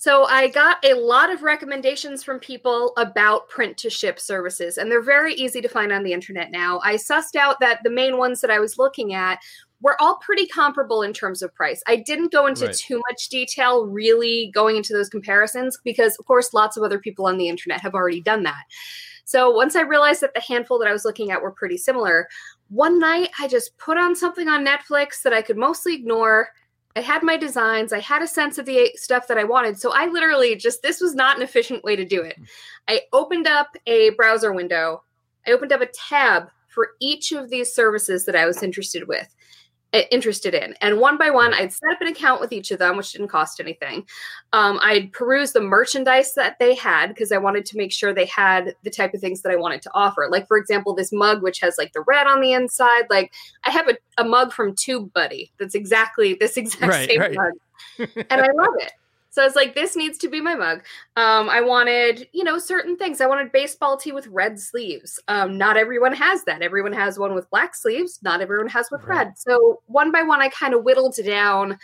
So 0.00 0.26
I 0.26 0.46
got 0.46 0.84
a 0.84 0.94
lot 0.94 1.32
of 1.32 1.42
recommendations 1.42 2.22
from 2.22 2.38
people 2.38 2.92
about 2.96 3.48
print 3.48 3.76
to 3.78 3.90
ship 3.90 4.20
services, 4.20 4.78
and 4.78 4.90
they're 4.90 5.02
very 5.02 5.34
easy 5.34 5.60
to 5.60 5.68
find 5.68 5.90
on 5.90 6.04
the 6.04 6.12
internet 6.12 6.52
now. 6.52 6.80
I 6.84 6.94
sussed 6.94 7.34
out 7.34 7.58
that 7.60 7.80
the 7.82 7.90
main 7.90 8.16
ones 8.16 8.40
that 8.40 8.50
I 8.50 8.60
was 8.60 8.78
looking 8.78 9.12
at 9.12 9.40
were 9.80 10.00
all 10.00 10.16
pretty 10.16 10.46
comparable 10.46 11.02
in 11.02 11.12
terms 11.12 11.42
of 11.42 11.54
price. 11.54 11.82
I 11.86 11.96
didn't 11.96 12.30
go 12.32 12.46
into 12.46 12.66
right. 12.66 12.74
too 12.74 13.00
much 13.10 13.28
detail 13.28 13.86
really 13.86 14.50
going 14.54 14.76
into 14.76 14.92
those 14.92 15.08
comparisons 15.08 15.78
because 15.84 16.16
of 16.18 16.26
course 16.26 16.52
lots 16.52 16.76
of 16.76 16.82
other 16.82 16.98
people 16.98 17.26
on 17.26 17.38
the 17.38 17.48
internet 17.48 17.80
have 17.80 17.94
already 17.94 18.20
done 18.20 18.44
that. 18.44 18.64
So 19.28 19.50
once 19.50 19.76
I 19.76 19.82
realized 19.82 20.22
that 20.22 20.32
the 20.32 20.40
handful 20.40 20.78
that 20.78 20.88
I 20.88 20.92
was 20.92 21.04
looking 21.04 21.30
at 21.30 21.42
were 21.42 21.50
pretty 21.50 21.76
similar, 21.76 22.30
one 22.70 22.98
night 22.98 23.28
I 23.38 23.46
just 23.46 23.76
put 23.76 23.98
on 23.98 24.16
something 24.16 24.48
on 24.48 24.64
Netflix 24.64 25.20
that 25.20 25.34
I 25.34 25.42
could 25.42 25.58
mostly 25.58 25.94
ignore. 25.94 26.48
I 26.96 27.00
had 27.00 27.22
my 27.22 27.36
designs, 27.36 27.92
I 27.92 28.00
had 28.00 28.22
a 28.22 28.26
sense 28.26 28.56
of 28.56 28.64
the 28.64 28.90
stuff 28.94 29.28
that 29.28 29.36
I 29.36 29.44
wanted. 29.44 29.78
So 29.78 29.92
I 29.92 30.06
literally 30.06 30.56
just, 30.56 30.80
this 30.80 31.02
was 31.02 31.14
not 31.14 31.36
an 31.36 31.42
efficient 31.42 31.84
way 31.84 31.94
to 31.94 32.06
do 32.06 32.22
it. 32.22 32.38
I 32.88 33.02
opened 33.12 33.46
up 33.46 33.76
a 33.86 34.10
browser 34.12 34.54
window, 34.54 35.02
I 35.46 35.50
opened 35.50 35.72
up 35.72 35.82
a 35.82 35.88
tab 35.88 36.48
for 36.68 36.92
each 36.98 37.32
of 37.32 37.50
these 37.50 37.70
services 37.70 38.24
that 38.24 38.34
I 38.34 38.46
was 38.46 38.62
interested 38.62 39.08
with 39.08 39.36
interested 39.92 40.54
in. 40.54 40.74
And 40.80 40.98
one 40.98 41.16
by 41.16 41.30
one, 41.30 41.54
I'd 41.54 41.72
set 41.72 41.90
up 41.90 42.00
an 42.00 42.08
account 42.08 42.40
with 42.40 42.52
each 42.52 42.70
of 42.70 42.78
them, 42.78 42.96
which 42.96 43.12
didn't 43.12 43.28
cost 43.28 43.58
anything. 43.58 44.06
Um, 44.52 44.78
I'd 44.82 45.12
peruse 45.12 45.52
the 45.52 45.60
merchandise 45.60 46.34
that 46.34 46.58
they 46.58 46.74
had 46.74 47.08
because 47.08 47.32
I 47.32 47.38
wanted 47.38 47.64
to 47.66 47.76
make 47.76 47.92
sure 47.92 48.12
they 48.12 48.26
had 48.26 48.74
the 48.82 48.90
type 48.90 49.14
of 49.14 49.20
things 49.20 49.42
that 49.42 49.52
I 49.52 49.56
wanted 49.56 49.82
to 49.82 49.90
offer. 49.94 50.28
Like, 50.30 50.46
for 50.46 50.58
example, 50.58 50.94
this 50.94 51.12
mug, 51.12 51.42
which 51.42 51.60
has 51.60 51.76
like 51.78 51.92
the 51.92 52.04
red 52.06 52.26
on 52.26 52.40
the 52.40 52.52
inside. 52.52 53.04
Like, 53.08 53.32
I 53.64 53.70
have 53.70 53.88
a, 53.88 53.96
a 54.18 54.24
mug 54.24 54.52
from 54.52 54.74
Tube 54.74 55.12
Buddy 55.12 55.52
that's 55.58 55.74
exactly 55.74 56.34
this 56.34 56.56
exact 56.56 56.92
right, 56.92 57.08
same 57.08 57.20
right. 57.20 57.34
mug. 57.34 57.52
and 58.30 58.40
I 58.42 58.48
love 58.52 58.74
it. 58.78 58.92
So 59.30 59.42
I 59.42 59.44
was 59.44 59.54
like, 59.54 59.74
this 59.74 59.94
needs 59.94 60.18
to 60.18 60.28
be 60.28 60.40
my 60.40 60.54
mug. 60.54 60.78
Um, 61.16 61.48
I 61.48 61.60
wanted, 61.60 62.28
you 62.32 62.44
know, 62.44 62.58
certain 62.58 62.96
things. 62.96 63.20
I 63.20 63.26
wanted 63.26 63.52
baseball 63.52 63.96
tee 63.96 64.12
with 64.12 64.26
red 64.28 64.58
sleeves. 64.58 65.20
Um, 65.28 65.58
not 65.58 65.76
everyone 65.76 66.14
has 66.14 66.44
that. 66.44 66.62
Everyone 66.62 66.92
has 66.92 67.18
one 67.18 67.34
with 67.34 67.50
black 67.50 67.74
sleeves. 67.74 68.18
Not 68.22 68.40
everyone 68.40 68.68
has 68.68 68.88
with 68.90 69.02
right. 69.02 69.26
red. 69.26 69.38
So 69.38 69.82
one 69.86 70.10
by 70.12 70.22
one, 70.22 70.40
I 70.40 70.48
kind 70.48 70.74
of 70.74 70.82
whittled 70.82 71.16
down 71.24 71.78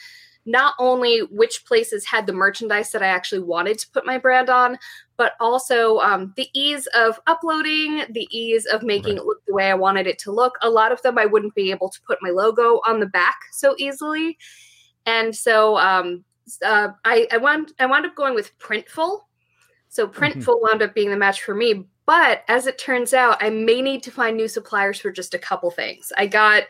not 0.47 0.75
only 0.79 1.21
which 1.31 1.65
places 1.67 2.05
had 2.05 2.27
the 2.27 2.33
merchandise 2.33 2.91
that 2.93 3.03
I 3.03 3.07
actually 3.07 3.43
wanted 3.43 3.79
to 3.79 3.91
put 3.91 4.05
my 4.05 4.19
brand 4.19 4.51
on, 4.51 4.79
but 5.17 5.33
also 5.41 5.99
um, 5.99 6.35
the 6.37 6.49
ease 6.53 6.87
of 6.89 7.19
uploading, 7.27 8.05
the 8.11 8.29
ease 8.31 8.67
of 8.67 8.83
making 8.83 9.15
right. 9.15 9.23
it 9.23 9.25
look 9.25 9.45
the 9.47 9.55
way 9.55 9.71
I 9.71 9.75
wanted 9.75 10.07
it 10.07 10.19
to 10.21 10.33
look. 10.33 10.59
A 10.61 10.69
lot 10.69 10.93
of 10.93 11.01
them 11.03 11.19
I 11.19 11.27
wouldn't 11.27 11.55
be 11.55 11.71
able 11.71 11.89
to 11.89 12.01
put 12.07 12.19
my 12.21 12.31
logo 12.31 12.81
on 12.87 13.01
the 13.01 13.07
back 13.07 13.37
so 13.53 13.75
easily. 13.79 14.37
And 15.07 15.35
so 15.35 15.79
um, 15.79 16.25
uh, 16.65 16.89
I, 17.05 17.27
I, 17.33 17.37
wound, 17.39 17.73
I 17.79 17.87
wound 17.87 18.07
up 18.07 18.15
going 18.15 18.35
with 18.35 18.57
Printful. 18.59 19.21
So 19.89 20.07
mm-hmm. 20.07 20.23
Printful 20.23 20.61
wound 20.61 20.83
up 20.83 20.95
being 20.95 21.11
the 21.11 21.17
match 21.17 21.43
for 21.43 21.55
me. 21.55 21.87
But 22.07 22.43
as 22.49 22.67
it 22.67 22.79
turns 22.79 23.15
out, 23.15 23.43
I 23.43 23.51
may 23.51 23.81
need 23.81 24.03
to 24.03 24.11
find 24.11 24.37
new 24.37 24.49
suppliers 24.49 25.01
for 25.01 25.11
just 25.11 25.35
a 25.35 25.39
couple 25.39 25.71
things. 25.71 26.13
I 26.19 26.27
got 26.27 26.65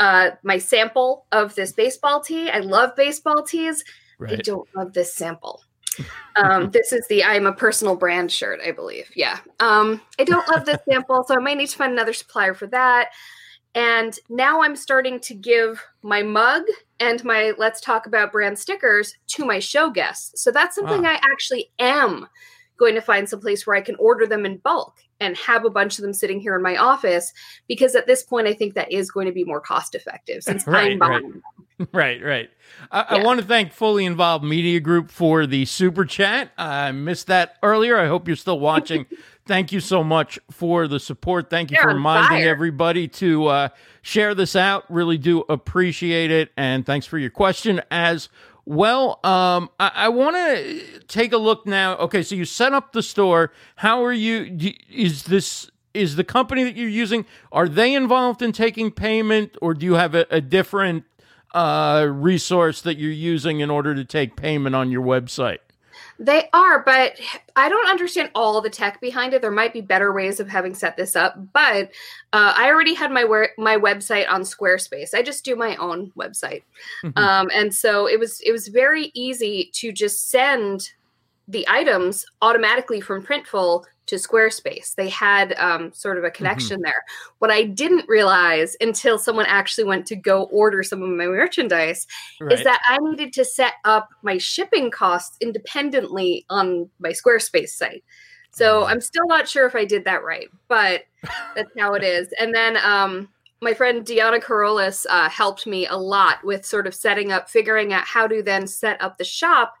uh, 0.00 0.30
my 0.42 0.58
sample 0.58 1.26
of 1.30 1.54
this 1.54 1.72
baseball 1.72 2.20
tee. 2.20 2.50
I 2.50 2.58
love 2.58 2.96
baseball 2.96 3.44
tees. 3.44 3.84
Right. 4.18 4.32
I 4.32 4.36
don't 4.36 4.68
love 4.74 4.92
this 4.92 5.14
sample. 5.14 5.62
Um, 6.34 6.70
this 6.70 6.94
is 6.94 7.06
the 7.08 7.22
I'm 7.22 7.44
a 7.44 7.52
personal 7.52 7.94
brand 7.94 8.32
shirt, 8.32 8.60
I 8.66 8.72
believe. 8.72 9.10
Yeah. 9.14 9.40
Um, 9.60 10.00
I 10.18 10.24
don't 10.24 10.48
love 10.48 10.64
this 10.64 10.78
sample, 10.88 11.22
so 11.28 11.34
I 11.34 11.40
might 11.40 11.58
need 11.58 11.68
to 11.68 11.76
find 11.76 11.92
another 11.92 12.14
supplier 12.14 12.54
for 12.54 12.66
that. 12.68 13.10
And 13.74 14.18
now 14.28 14.62
I'm 14.62 14.76
starting 14.76 15.18
to 15.20 15.34
give 15.34 15.82
my 16.02 16.22
mug 16.22 16.64
and 17.00 17.24
my 17.24 17.52
Let's 17.56 17.80
Talk 17.80 18.06
About 18.06 18.32
brand 18.32 18.58
stickers 18.58 19.14
to 19.28 19.44
my 19.46 19.58
show 19.58 19.90
guests. 19.90 20.42
So 20.42 20.50
that's 20.50 20.76
something 20.76 21.02
wow. 21.02 21.10
I 21.10 21.20
actually 21.32 21.70
am 21.78 22.28
going 22.78 22.94
to 22.94 23.00
find 23.00 23.28
some 23.28 23.40
place 23.40 23.66
where 23.66 23.76
I 23.76 23.80
can 23.80 23.94
order 23.96 24.26
them 24.26 24.44
in 24.44 24.58
bulk 24.58 24.98
and 25.20 25.36
have 25.36 25.64
a 25.64 25.70
bunch 25.70 25.98
of 25.98 26.02
them 26.02 26.12
sitting 26.12 26.40
here 26.40 26.56
in 26.56 26.62
my 26.62 26.76
office 26.76 27.32
because 27.68 27.94
at 27.94 28.06
this 28.06 28.22
point 28.24 28.48
I 28.48 28.54
think 28.54 28.74
that 28.74 28.90
is 28.90 29.10
going 29.10 29.26
to 29.26 29.32
be 29.32 29.44
more 29.44 29.60
cost 29.60 29.94
effective 29.94 30.42
since 30.44 30.66
right, 30.66 30.92
I'm 30.92 30.98
buying 30.98 31.12
right. 31.12 31.22
them. 31.22 31.42
Right, 31.92 32.22
right. 32.22 32.48
I, 32.92 32.98
yeah. 32.98 33.22
I, 33.22 33.24
want 33.24 33.40
to 33.40 33.46
thank 33.46 33.72
Fully 33.72 34.04
Involved 34.04 34.44
Media 34.44 34.78
Group 34.78 35.10
for 35.10 35.46
the 35.46 35.64
super 35.64 36.04
chat. 36.04 36.52
I 36.56 36.92
missed 36.92 37.26
that 37.26 37.56
earlier. 37.60 37.98
I 37.98 38.06
hope 38.06 38.28
you're 38.28 38.36
still 38.36 38.60
watching. 38.60 39.06
thank 39.46 39.72
you 39.72 39.80
so 39.80 40.02
much 40.04 40.38
for 40.50 40.88
the 40.88 41.00
support. 41.00 41.50
Thank 41.50 41.70
you 41.70 41.76
You're 41.76 41.84
for 41.84 41.94
reminding 41.94 42.42
everybody 42.42 43.08
to 43.08 43.46
uh, 43.46 43.68
share 44.02 44.34
this 44.34 44.56
out. 44.56 44.84
Really 44.90 45.18
do 45.18 45.40
appreciate 45.48 46.30
it. 46.30 46.50
And 46.56 46.84
thanks 46.86 47.06
for 47.06 47.18
your 47.18 47.30
question 47.30 47.80
as 47.90 48.28
well, 48.64 49.18
um, 49.24 49.70
I, 49.80 49.90
I 49.94 50.08
want 50.08 50.36
to 50.36 51.00
take 51.08 51.32
a 51.32 51.36
look 51.36 51.66
now. 51.66 51.96
Okay, 51.96 52.22
so 52.22 52.34
you 52.34 52.44
set 52.44 52.72
up 52.72 52.92
the 52.92 53.02
store. 53.02 53.52
How 53.76 54.04
are 54.04 54.12
you? 54.12 54.56
Is 54.88 55.24
this 55.24 55.68
is 55.94 56.16
the 56.16 56.24
company 56.24 56.62
that 56.64 56.76
you're 56.76 56.88
using? 56.88 57.26
Are 57.50 57.68
they 57.68 57.92
involved 57.94 58.40
in 58.40 58.52
taking 58.52 58.90
payment, 58.90 59.56
or 59.60 59.74
do 59.74 59.84
you 59.84 59.94
have 59.94 60.14
a, 60.14 60.26
a 60.30 60.40
different 60.40 61.04
uh, 61.52 62.06
resource 62.08 62.80
that 62.82 62.98
you're 62.98 63.10
using 63.10 63.60
in 63.60 63.68
order 63.68 63.94
to 63.94 64.04
take 64.04 64.36
payment 64.36 64.76
on 64.76 64.90
your 64.90 65.02
website? 65.02 65.58
They 66.18 66.48
are, 66.52 66.82
but 66.84 67.18
I 67.56 67.68
don't 67.68 67.88
understand 67.88 68.30
all 68.34 68.60
the 68.60 68.70
tech 68.70 69.00
behind 69.00 69.34
it. 69.34 69.42
There 69.42 69.50
might 69.50 69.72
be 69.72 69.80
better 69.80 70.12
ways 70.12 70.40
of 70.40 70.48
having 70.48 70.74
set 70.74 70.96
this 70.96 71.16
up, 71.16 71.34
but 71.52 71.90
uh, 72.32 72.54
I 72.56 72.68
already 72.68 72.94
had 72.94 73.10
my 73.10 73.24
my 73.58 73.76
website 73.76 74.28
on 74.28 74.42
Squarespace. 74.42 75.14
I 75.14 75.22
just 75.22 75.44
do 75.44 75.56
my 75.56 75.76
own 75.76 76.12
website, 76.16 76.62
mm-hmm. 77.02 77.18
um, 77.18 77.50
and 77.54 77.74
so 77.74 78.06
it 78.06 78.18
was 78.18 78.40
it 78.42 78.52
was 78.52 78.68
very 78.68 79.10
easy 79.14 79.70
to 79.74 79.92
just 79.92 80.30
send 80.30 80.90
the 81.48 81.66
items 81.68 82.24
automatically 82.40 83.00
from 83.00 83.24
Printful 83.24 83.84
to 84.12 84.18
Squarespace. 84.18 84.94
They 84.94 85.08
had 85.08 85.54
um, 85.54 85.90
sort 85.92 86.18
of 86.18 86.24
a 86.24 86.26
mm-hmm. 86.26 86.36
connection 86.36 86.76
mm-hmm. 86.76 86.84
there. 86.84 87.04
What 87.38 87.50
I 87.50 87.64
didn't 87.64 88.08
realize 88.08 88.76
until 88.80 89.18
someone 89.18 89.46
actually 89.46 89.84
went 89.84 90.06
to 90.06 90.16
go 90.16 90.44
order 90.44 90.82
some 90.82 91.02
of 91.02 91.08
my 91.08 91.26
merchandise 91.26 92.06
right. 92.40 92.52
is 92.52 92.62
that 92.64 92.80
I 92.86 92.98
needed 93.00 93.32
to 93.34 93.44
set 93.44 93.74
up 93.84 94.10
my 94.22 94.36
shipping 94.36 94.90
costs 94.90 95.38
independently 95.40 96.44
on 96.50 96.90
my 97.00 97.10
Squarespace 97.10 97.70
site. 97.70 98.04
So 98.54 98.84
I'm 98.84 99.00
still 99.00 99.26
not 99.26 99.48
sure 99.48 99.66
if 99.66 99.74
I 99.74 99.86
did 99.86 100.04
that 100.04 100.22
right, 100.22 100.48
but 100.68 101.04
that's 101.56 101.70
how 101.78 101.94
it 101.94 102.04
is. 102.04 102.28
And 102.38 102.54
then 102.54 102.76
um, 102.76 103.30
my 103.62 103.72
friend 103.72 104.04
Deanna 104.04 104.42
Carolis 104.42 105.06
uh, 105.08 105.30
helped 105.30 105.66
me 105.66 105.86
a 105.86 105.96
lot 105.96 106.44
with 106.44 106.66
sort 106.66 106.86
of 106.86 106.94
setting 106.94 107.32
up, 107.32 107.48
figuring 107.48 107.94
out 107.94 108.04
how 108.04 108.26
to 108.26 108.42
then 108.42 108.66
set 108.66 109.00
up 109.00 109.16
the 109.16 109.24
shop 109.24 109.72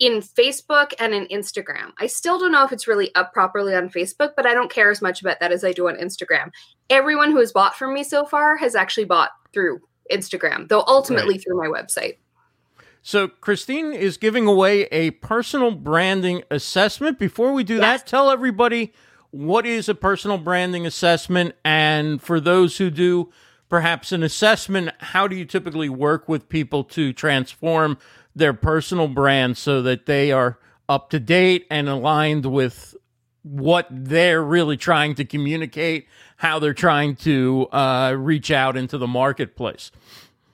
in 0.00 0.20
Facebook 0.20 0.94
and 0.98 1.12
in 1.14 1.26
Instagram. 1.26 1.92
I 1.98 2.06
still 2.06 2.38
don't 2.38 2.50
know 2.50 2.64
if 2.64 2.72
it's 2.72 2.88
really 2.88 3.14
up 3.14 3.32
properly 3.32 3.74
on 3.74 3.90
Facebook, 3.90 4.30
but 4.34 4.46
I 4.46 4.54
don't 4.54 4.72
care 4.72 4.90
as 4.90 5.02
much 5.02 5.20
about 5.20 5.38
that 5.40 5.52
as 5.52 5.62
I 5.62 5.72
do 5.72 5.88
on 5.88 5.96
Instagram. 5.96 6.50
Everyone 6.88 7.30
who 7.30 7.38
has 7.38 7.52
bought 7.52 7.76
from 7.76 7.92
me 7.94 8.02
so 8.02 8.24
far 8.24 8.56
has 8.56 8.74
actually 8.74 9.04
bought 9.04 9.30
through 9.52 9.80
Instagram, 10.10 10.68
though 10.68 10.82
ultimately 10.88 11.34
right. 11.34 11.44
through 11.44 11.58
my 11.58 11.66
website. 11.66 12.16
So, 13.02 13.28
Christine 13.28 13.92
is 13.94 14.18
giving 14.18 14.46
away 14.46 14.82
a 14.84 15.12
personal 15.12 15.70
branding 15.70 16.42
assessment. 16.50 17.18
Before 17.18 17.52
we 17.52 17.64
do 17.64 17.76
yes. 17.76 18.02
that, 18.02 18.06
tell 18.06 18.30
everybody 18.30 18.92
what 19.30 19.64
is 19.64 19.88
a 19.88 19.94
personal 19.94 20.36
branding 20.36 20.86
assessment. 20.86 21.54
And 21.64 22.20
for 22.20 22.40
those 22.40 22.76
who 22.76 22.90
do 22.90 23.30
perhaps 23.70 24.12
an 24.12 24.22
assessment, 24.22 24.90
how 24.98 25.28
do 25.28 25.36
you 25.36 25.46
typically 25.46 25.88
work 25.88 26.28
with 26.28 26.48
people 26.48 26.84
to 26.84 27.12
transform 27.14 27.96
their 28.34 28.52
personal 28.52 29.08
brand 29.08 29.56
so 29.56 29.82
that 29.82 30.06
they 30.06 30.32
are 30.32 30.58
up 30.88 31.10
to 31.10 31.20
date 31.20 31.66
and 31.70 31.88
aligned 31.88 32.46
with 32.46 32.96
what 33.42 33.86
they're 33.90 34.42
really 34.42 34.76
trying 34.76 35.14
to 35.14 35.24
communicate, 35.24 36.06
how 36.36 36.58
they're 36.58 36.74
trying 36.74 37.16
to 37.16 37.66
uh, 37.72 38.14
reach 38.18 38.50
out 38.50 38.76
into 38.76 38.98
the 38.98 39.06
marketplace. 39.06 39.90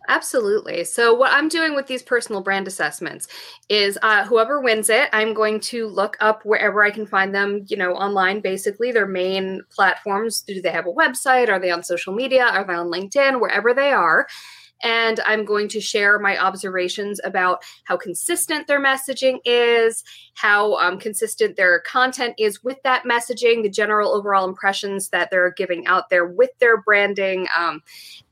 Absolutely. 0.08 0.84
So, 0.84 1.12
what 1.12 1.32
I'm 1.32 1.48
doing 1.48 1.74
with 1.74 1.88
these 1.88 2.02
personal 2.02 2.40
brand 2.40 2.68
assessments 2.68 3.26
is 3.68 3.98
uh, 4.02 4.24
whoever 4.24 4.60
wins 4.60 4.88
it, 4.88 5.08
I'm 5.12 5.34
going 5.34 5.58
to 5.60 5.88
look 5.88 6.16
up 6.20 6.44
wherever 6.44 6.84
I 6.84 6.92
can 6.92 7.06
find 7.06 7.34
them, 7.34 7.64
you 7.66 7.76
know, 7.76 7.92
online, 7.92 8.40
basically, 8.40 8.92
their 8.92 9.08
main 9.08 9.62
platforms. 9.68 10.42
Do 10.42 10.62
they 10.62 10.70
have 10.70 10.86
a 10.86 10.92
website? 10.92 11.48
Are 11.48 11.58
they 11.58 11.72
on 11.72 11.82
social 11.82 12.14
media? 12.14 12.44
Are 12.44 12.64
they 12.64 12.74
on 12.74 12.86
LinkedIn? 12.86 13.40
Wherever 13.40 13.74
they 13.74 13.90
are 13.90 14.28
and 14.82 15.20
I'm 15.20 15.44
going 15.44 15.68
to 15.68 15.80
share 15.80 16.18
my 16.18 16.38
observations 16.38 17.20
about 17.24 17.62
how 17.84 17.96
consistent 17.96 18.66
their 18.66 18.80
messaging 18.80 19.38
is, 19.44 20.04
how 20.34 20.74
um, 20.74 20.98
consistent 20.98 21.56
their 21.56 21.80
content 21.80 22.34
is 22.38 22.62
with 22.62 22.82
that 22.84 23.04
messaging, 23.04 23.62
the 23.62 23.70
general 23.70 24.12
overall 24.12 24.48
impressions 24.48 25.08
that 25.08 25.30
they're 25.30 25.52
giving 25.52 25.86
out 25.86 26.10
there 26.10 26.26
with 26.26 26.50
their 26.58 26.80
branding, 26.82 27.48
um, 27.56 27.82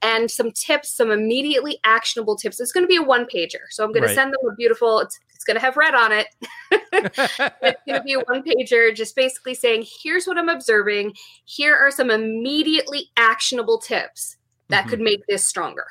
and 0.03 0.31
some 0.31 0.53
tips, 0.53 0.91
some 0.91 1.11
immediately 1.11 1.79
actionable 1.85 2.37
tips. 2.37 2.61
It's 2.61 2.73
going 2.73 2.85
to 2.85 2.89
be 2.89 2.97
a 2.97 3.03
one 3.03 3.25
pager. 3.25 3.63
So 3.71 3.85
I'm 3.85 3.93
going 3.93 4.03
right. 4.03 4.09
to 4.09 4.15
send 4.15 4.33
them 4.33 4.51
a 4.51 4.55
beautiful, 4.55 5.01
it's, 5.01 5.19
it's 5.35 5.45
going 5.45 5.57
to 5.57 5.61
have 5.61 5.77
red 5.77 5.95
on 5.95 6.13
it. 6.13 6.27
it's 6.93 7.83
going 7.87 8.01
to 8.01 8.03
be 8.03 8.15
a 8.15 8.21
one 8.21 8.43
pager, 8.43 8.95
just 8.95 9.17
basically 9.17 9.55
saying, 9.55 9.87
here's 10.03 10.27
what 10.27 10.39
I'm 10.39 10.49
observing. 10.51 11.15
Here 11.47 11.75
are 11.75 11.91
some 11.91 12.11
immediately 12.11 13.11
actionable 13.17 13.79
tips 13.79 14.37
that 14.69 14.83
mm-hmm. 14.83 14.91
could 14.91 15.01
make 15.01 15.27
this 15.27 15.45
stronger. 15.45 15.87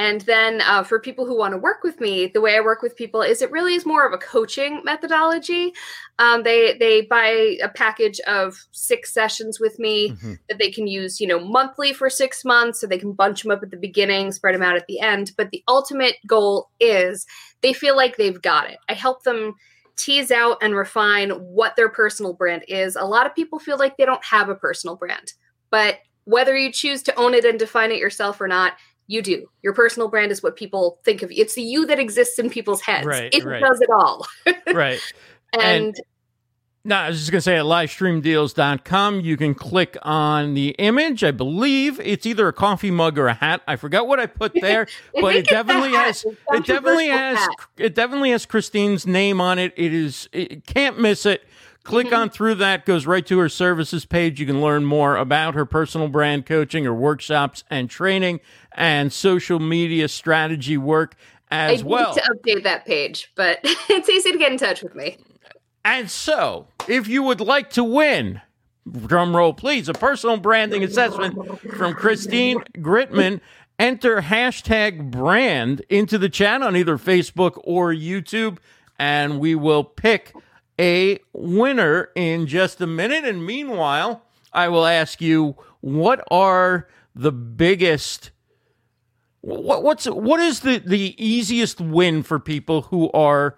And 0.00 0.22
then 0.22 0.62
uh, 0.62 0.82
for 0.82 0.98
people 0.98 1.26
who 1.26 1.36
want 1.36 1.52
to 1.52 1.58
work 1.58 1.82
with 1.82 2.00
me, 2.00 2.26
the 2.26 2.40
way 2.40 2.56
I 2.56 2.60
work 2.60 2.80
with 2.80 2.96
people 2.96 3.20
is 3.20 3.42
it 3.42 3.50
really 3.50 3.74
is 3.74 3.84
more 3.84 4.06
of 4.06 4.14
a 4.14 4.16
coaching 4.16 4.80
methodology. 4.82 5.74
Um, 6.18 6.42
they 6.42 6.74
they 6.78 7.02
buy 7.02 7.58
a 7.62 7.68
package 7.68 8.18
of 8.20 8.56
six 8.72 9.12
sessions 9.12 9.60
with 9.60 9.78
me 9.78 10.12
mm-hmm. 10.12 10.34
that 10.48 10.56
they 10.58 10.70
can 10.70 10.86
use, 10.86 11.20
you 11.20 11.26
know, 11.26 11.38
monthly 11.38 11.92
for 11.92 12.08
six 12.08 12.46
months, 12.46 12.80
so 12.80 12.86
they 12.86 12.96
can 12.96 13.12
bunch 13.12 13.42
them 13.42 13.52
up 13.52 13.62
at 13.62 13.70
the 13.70 13.76
beginning, 13.76 14.32
spread 14.32 14.54
them 14.54 14.62
out 14.62 14.74
at 14.74 14.86
the 14.86 15.00
end. 15.00 15.32
But 15.36 15.50
the 15.50 15.62
ultimate 15.68 16.16
goal 16.26 16.70
is 16.80 17.26
they 17.60 17.74
feel 17.74 17.94
like 17.94 18.16
they've 18.16 18.40
got 18.40 18.70
it. 18.70 18.78
I 18.88 18.94
help 18.94 19.24
them 19.24 19.56
tease 19.96 20.30
out 20.30 20.56
and 20.62 20.74
refine 20.74 21.28
what 21.28 21.76
their 21.76 21.90
personal 21.90 22.32
brand 22.32 22.64
is. 22.68 22.96
A 22.96 23.04
lot 23.04 23.26
of 23.26 23.34
people 23.34 23.58
feel 23.58 23.76
like 23.76 23.98
they 23.98 24.06
don't 24.06 24.24
have 24.24 24.48
a 24.48 24.54
personal 24.54 24.96
brand, 24.96 25.34
but 25.68 25.98
whether 26.24 26.56
you 26.56 26.72
choose 26.72 27.02
to 27.02 27.14
own 27.16 27.34
it 27.34 27.44
and 27.44 27.58
define 27.58 27.90
it 27.90 27.98
yourself 27.98 28.40
or 28.40 28.48
not, 28.48 28.74
you 29.10 29.22
do. 29.22 29.50
Your 29.62 29.72
personal 29.72 30.08
brand 30.08 30.30
is 30.30 30.40
what 30.42 30.54
people 30.54 31.00
think 31.04 31.22
of 31.22 31.32
you. 31.32 31.42
It's 31.42 31.54
the 31.54 31.62
you 31.62 31.84
that 31.86 31.98
exists 31.98 32.38
in 32.38 32.48
people's 32.48 32.80
heads. 32.80 33.06
Right, 33.06 33.34
it 33.34 33.44
right. 33.44 33.60
does 33.60 33.80
it 33.80 33.90
all. 33.90 34.24
right. 34.72 35.00
And, 35.52 35.62
and 35.62 36.00
no, 36.84 36.96
I 36.96 37.08
was 37.08 37.18
just 37.18 37.32
going 37.32 37.38
to 37.38 37.42
say 37.42 37.56
at 37.56 37.64
livestreamdeals.com, 37.64 39.20
you 39.20 39.36
can 39.36 39.54
click 39.54 39.98
on 40.02 40.54
the 40.54 40.70
image. 40.78 41.24
I 41.24 41.32
believe 41.32 41.98
it's 42.00 42.24
either 42.24 42.46
a 42.46 42.52
coffee 42.52 42.92
mug 42.92 43.18
or 43.18 43.26
a 43.26 43.34
hat. 43.34 43.62
I 43.66 43.74
forgot 43.74 44.06
what 44.06 44.20
I 44.20 44.26
put 44.26 44.52
there, 44.60 44.86
but 45.20 45.34
it 45.34 45.46
definitely 45.46 45.90
has 45.90 46.24
it 46.24 46.64
definitely 46.64 47.08
has 47.08 47.38
hat. 47.38 47.50
it 47.76 47.94
definitely 47.96 48.30
has 48.30 48.46
Christine's 48.46 49.08
name 49.08 49.40
on 49.40 49.58
it. 49.58 49.74
It 49.76 49.92
is 49.92 50.28
it 50.32 50.64
can't 50.66 51.00
miss 51.00 51.26
it. 51.26 51.42
Click 51.82 52.08
mm-hmm. 52.08 52.16
on 52.16 52.30
through 52.30 52.56
that, 52.56 52.84
goes 52.84 53.06
right 53.06 53.24
to 53.26 53.38
her 53.38 53.48
services 53.48 54.04
page. 54.04 54.38
You 54.38 54.46
can 54.46 54.60
learn 54.60 54.84
more 54.84 55.16
about 55.16 55.54
her 55.54 55.64
personal 55.64 56.08
brand 56.08 56.44
coaching, 56.44 56.84
her 56.84 56.94
workshops 56.94 57.64
and 57.70 57.88
training, 57.88 58.40
and 58.72 59.12
social 59.12 59.58
media 59.58 60.08
strategy 60.08 60.76
work. 60.76 61.16
as 61.50 61.82
I 61.82 61.84
well. 61.84 62.14
need 62.14 62.22
to 62.22 62.34
update 62.34 62.62
that 62.64 62.84
page, 62.84 63.32
but 63.34 63.60
it's 63.64 64.08
easy 64.08 64.30
to 64.32 64.38
get 64.38 64.52
in 64.52 64.58
touch 64.58 64.82
with 64.82 64.94
me. 64.94 65.18
And 65.84 66.10
so, 66.10 66.68
if 66.86 67.08
you 67.08 67.22
would 67.22 67.40
like 67.40 67.70
to 67.70 67.82
win, 67.82 68.42
drum 69.06 69.34
roll 69.34 69.54
please, 69.54 69.88
a 69.88 69.94
personal 69.94 70.36
branding 70.36 70.84
assessment 70.84 71.60
from 71.76 71.94
Christine 71.94 72.58
Gritmon, 72.76 73.40
enter 73.78 74.20
hashtag 74.20 75.10
brand 75.10 75.80
into 75.88 76.18
the 76.18 76.28
chat 76.28 76.60
on 76.60 76.76
either 76.76 76.98
Facebook 76.98 77.58
or 77.64 77.92
YouTube, 77.92 78.58
and 78.98 79.40
we 79.40 79.54
will 79.54 79.82
pick 79.82 80.34
a 80.80 81.18
winner 81.32 82.08
in 82.16 82.46
just 82.46 82.80
a 82.80 82.86
minute. 82.86 83.24
And 83.24 83.44
meanwhile, 83.44 84.22
I 84.52 84.68
will 84.68 84.86
ask 84.86 85.20
you 85.20 85.56
what 85.80 86.24
are 86.30 86.88
the 87.14 87.32
biggest 87.32 88.30
what, 89.42 89.82
what's 89.82 90.06
what 90.06 90.40
is 90.40 90.60
the 90.60 90.78
the 90.78 91.14
easiest 91.22 91.80
win 91.80 92.22
for 92.22 92.38
people 92.38 92.82
who 92.82 93.10
are 93.12 93.56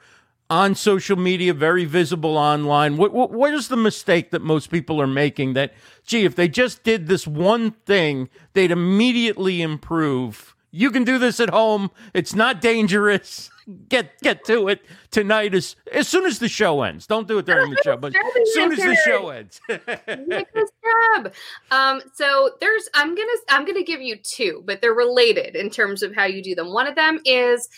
on 0.49 0.75
social 0.75 1.17
media, 1.17 1.55
very 1.55 1.85
visible 1.85 2.37
online? 2.37 2.97
What, 2.97 3.13
what 3.13 3.31
what 3.33 3.55
is 3.55 3.69
the 3.69 3.77
mistake 3.77 4.31
that 4.31 4.43
most 4.43 4.71
people 4.71 5.01
are 5.01 5.07
making? 5.07 5.55
That 5.55 5.73
gee, 6.07 6.25
if 6.25 6.37
they 6.37 6.49
just 6.49 6.85
did 6.85 7.09
this 7.09 7.27
one 7.27 7.73
thing, 7.73 8.29
they'd 8.53 8.71
immediately 8.71 9.63
improve. 9.63 10.55
You 10.71 10.91
can 10.91 11.05
do 11.05 11.19
this 11.19 11.41
at 11.41 11.51
home. 11.51 11.91
It's 12.15 12.35
not 12.35 12.61
dangerous. 12.61 13.51
Get 13.89 14.19
get 14.21 14.45
to 14.47 14.69
it 14.69 14.83
tonight 15.11 15.55
as 15.55 15.77
as 15.93 16.09
soon 16.09 16.27
as 16.27 16.39
the 16.39 16.49
show 16.49 16.83
ends. 16.83 17.07
Don't 17.07 17.29
do 17.29 17.39
it 17.39 17.47
during 17.47 17.71
the 17.71 17.81
show, 17.85 17.97
but 17.97 18.15
as 18.15 18.55
soon 18.55 18.73
as 18.73 18.79
the 18.79 18.97
show 19.05 19.29
ends. 19.29 19.61
Nicholas 19.69 20.71
Crab. 20.83 21.33
Um, 21.71 22.03
so 22.15 22.53
there's 22.61 22.89
I'm 22.95 23.15
gonna 23.15 23.29
I'm 23.49 23.65
gonna 23.65 23.85
give 23.85 24.01
you 24.01 24.17
two, 24.17 24.63
but 24.67 24.81
they're 24.81 24.95
related 24.95 25.55
in 25.55 25.71
terms 25.71 26.03
of 26.03 26.15
how 26.15 26.25
you 26.25 26.43
do 26.43 26.55
them. 26.55 26.73
One 26.73 26.89
of 26.89 26.97
them 26.97 27.21
is 27.25 27.69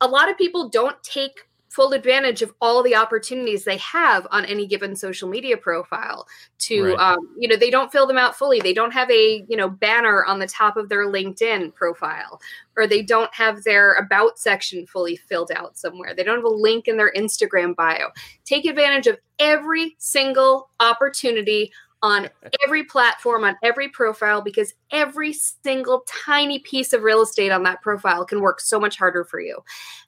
a 0.00 0.08
lot 0.08 0.30
of 0.30 0.36
people 0.36 0.68
don't 0.68 1.00
take 1.02 1.47
full 1.68 1.92
advantage 1.92 2.42
of 2.42 2.52
all 2.60 2.82
the 2.82 2.94
opportunities 2.94 3.64
they 3.64 3.76
have 3.76 4.26
on 4.30 4.44
any 4.46 4.66
given 4.66 4.96
social 4.96 5.28
media 5.28 5.56
profile 5.56 6.26
to 6.58 6.94
Right. 6.94 6.98
um, 6.98 7.28
you 7.38 7.48
know 7.48 7.56
they 7.56 7.70
don't 7.70 7.92
fill 7.92 8.06
them 8.06 8.18
out 8.18 8.36
fully. 8.36 8.60
They 8.60 8.72
don't 8.72 8.92
have 8.92 9.10
a 9.10 9.44
you 9.48 9.56
know 9.56 9.68
banner 9.68 10.24
on 10.24 10.38
the 10.38 10.46
top 10.46 10.76
of 10.76 10.88
their 10.88 11.06
linkedin 11.06 11.74
profile 11.74 12.40
or 12.76 12.86
they 12.86 13.02
don't 13.02 13.32
have 13.34 13.64
their 13.64 13.94
about 13.94 14.38
section 14.38 14.86
fully 14.86 15.16
filled 15.16 15.50
out 15.54 15.76
somewhere. 15.76 16.14
They 16.14 16.24
don't 16.24 16.36
have 16.36 16.44
a 16.44 16.48
link 16.48 16.88
in 16.88 16.96
their 16.96 17.12
instagram 17.12 17.74
bio. 17.76 18.08
Take 18.44 18.64
advantage 18.64 19.06
of 19.06 19.18
every 19.38 19.94
single 19.98 20.70
opportunity 20.80 21.72
on 22.02 22.28
every 22.64 22.84
platform 22.84 23.44
on 23.44 23.56
every 23.62 23.88
profile 23.88 24.40
because 24.40 24.72
every 24.92 25.32
single 25.32 26.04
tiny 26.06 26.60
piece 26.60 26.92
of 26.92 27.02
real 27.02 27.22
estate 27.22 27.50
on 27.50 27.62
that 27.64 27.82
profile 27.82 28.24
can 28.24 28.40
work 28.40 28.60
so 28.60 28.78
much 28.78 28.96
harder 28.96 29.24
for 29.24 29.40
you 29.40 29.58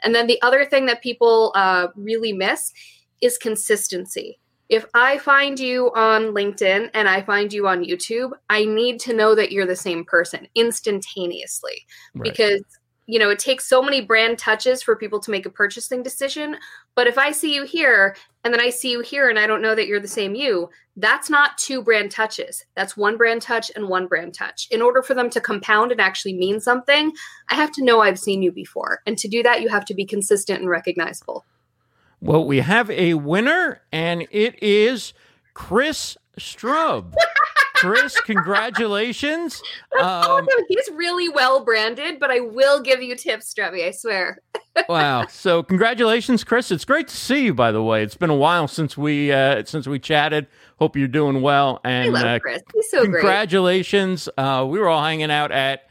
and 0.02 0.14
then 0.14 0.26
the 0.26 0.40
other 0.42 0.64
thing 0.64 0.86
that 0.86 1.02
people 1.02 1.52
uh, 1.54 1.88
really 1.96 2.32
miss 2.32 2.72
is 3.20 3.38
consistency. 3.38 4.38
If 4.68 4.86
I 4.94 5.18
find 5.18 5.58
you 5.58 5.90
on 5.94 6.32
LinkedIn 6.32 6.90
and 6.94 7.08
I 7.08 7.22
find 7.22 7.52
you 7.52 7.66
on 7.66 7.84
YouTube, 7.84 8.30
I 8.48 8.64
need 8.64 9.00
to 9.00 9.12
know 9.12 9.34
that 9.34 9.50
you're 9.50 9.66
the 9.66 9.74
same 9.74 10.04
person 10.04 10.46
instantaneously 10.54 11.86
Right. 12.14 12.32
because 12.32 12.62
you 13.06 13.18
know 13.18 13.30
it 13.30 13.38
takes 13.38 13.66
so 13.66 13.82
many 13.82 14.00
brand 14.00 14.38
touches 14.38 14.82
for 14.82 14.96
people 14.96 15.20
to 15.20 15.30
make 15.30 15.46
a 15.46 15.50
purchasing 15.50 16.02
decision. 16.02 16.56
But 16.94 17.06
if 17.06 17.18
i 17.18 17.30
see 17.30 17.54
you 17.54 17.64
here 17.64 18.16
and 18.44 18.52
then 18.52 18.60
i 18.60 18.70
see 18.70 18.90
you 18.90 19.00
here 19.00 19.28
and 19.28 19.38
i 19.38 19.46
don't 19.46 19.62
know 19.62 19.74
that 19.74 19.86
you're 19.86 20.00
the 20.00 20.08
same 20.08 20.34
you 20.34 20.70
that's 20.96 21.30
not 21.30 21.56
two 21.56 21.82
brand 21.82 22.10
touches. 22.10 22.64
That's 22.74 22.96
one 22.96 23.16
brand 23.16 23.40
touch 23.40 23.70
and 23.74 23.88
one 23.88 24.06
brand 24.06 24.34
touch. 24.34 24.68
In 24.70 24.82
order 24.82 25.02
for 25.02 25.14
them 25.14 25.30
to 25.30 25.40
compound 25.40 25.92
and 25.92 26.00
actually 26.00 26.34
mean 26.34 26.60
something 26.60 27.12
i 27.48 27.54
have 27.54 27.72
to 27.72 27.84
know 27.84 28.00
i've 28.00 28.18
seen 28.18 28.42
you 28.42 28.52
before. 28.52 29.00
And 29.06 29.16
to 29.18 29.28
do 29.28 29.42
that 29.42 29.62
you 29.62 29.68
have 29.68 29.84
to 29.86 29.94
be 29.94 30.04
consistent 30.04 30.60
and 30.60 30.68
recognizable. 30.68 31.44
Well, 32.22 32.44
we 32.44 32.58
have 32.58 32.90
a 32.90 33.14
winner, 33.14 33.80
and 33.90 34.26
it 34.30 34.62
is 34.62 35.14
Chris 35.54 36.18
Strub. 36.38 37.14
Chris, 37.80 38.20
congratulations. 38.20 39.62
Um, 39.98 40.04
awesome. 40.04 40.46
he's 40.68 40.88
really 40.94 41.28
well 41.28 41.64
branded 41.64 42.20
but 42.20 42.30
i 42.30 42.40
will 42.40 42.80
give 42.80 43.02
you 43.02 43.16
tips 43.16 43.52
Strebby, 43.52 43.86
i 43.86 43.90
swear 43.90 44.40
wow. 44.88 45.26
So 45.26 45.62
congratulations, 45.64 46.44
Chris. 46.44 46.70
It's 46.70 46.84
great 46.84 47.08
to 47.08 47.16
see 47.16 47.44
you, 47.44 47.52
by 47.54 47.72
the 47.72 47.82
way. 47.82 48.04
It's 48.04 48.14
been 48.16 48.30
a 48.30 48.36
while 48.36 48.68
since 48.68 48.96
we 48.96 49.32
uh, 49.32 49.64
since 49.64 49.88
we 49.88 49.98
chatted. 49.98 50.46
Hope 50.78 50.96
you're 50.96 51.08
doing 51.08 51.42
well. 51.42 51.80
i 51.84 51.90
And 51.90 52.12
love 52.12 52.24
uh, 52.24 52.38
chris 52.38 52.62
he's 52.72 52.88
so 52.90 53.00
great 53.00 53.20
congratulations. 53.20 54.28
Uh, 54.38 54.64
we 54.68 54.78
were 54.78 54.88
all 54.88 55.02
hanging 55.02 55.30
out 55.30 55.50
at 55.50 55.88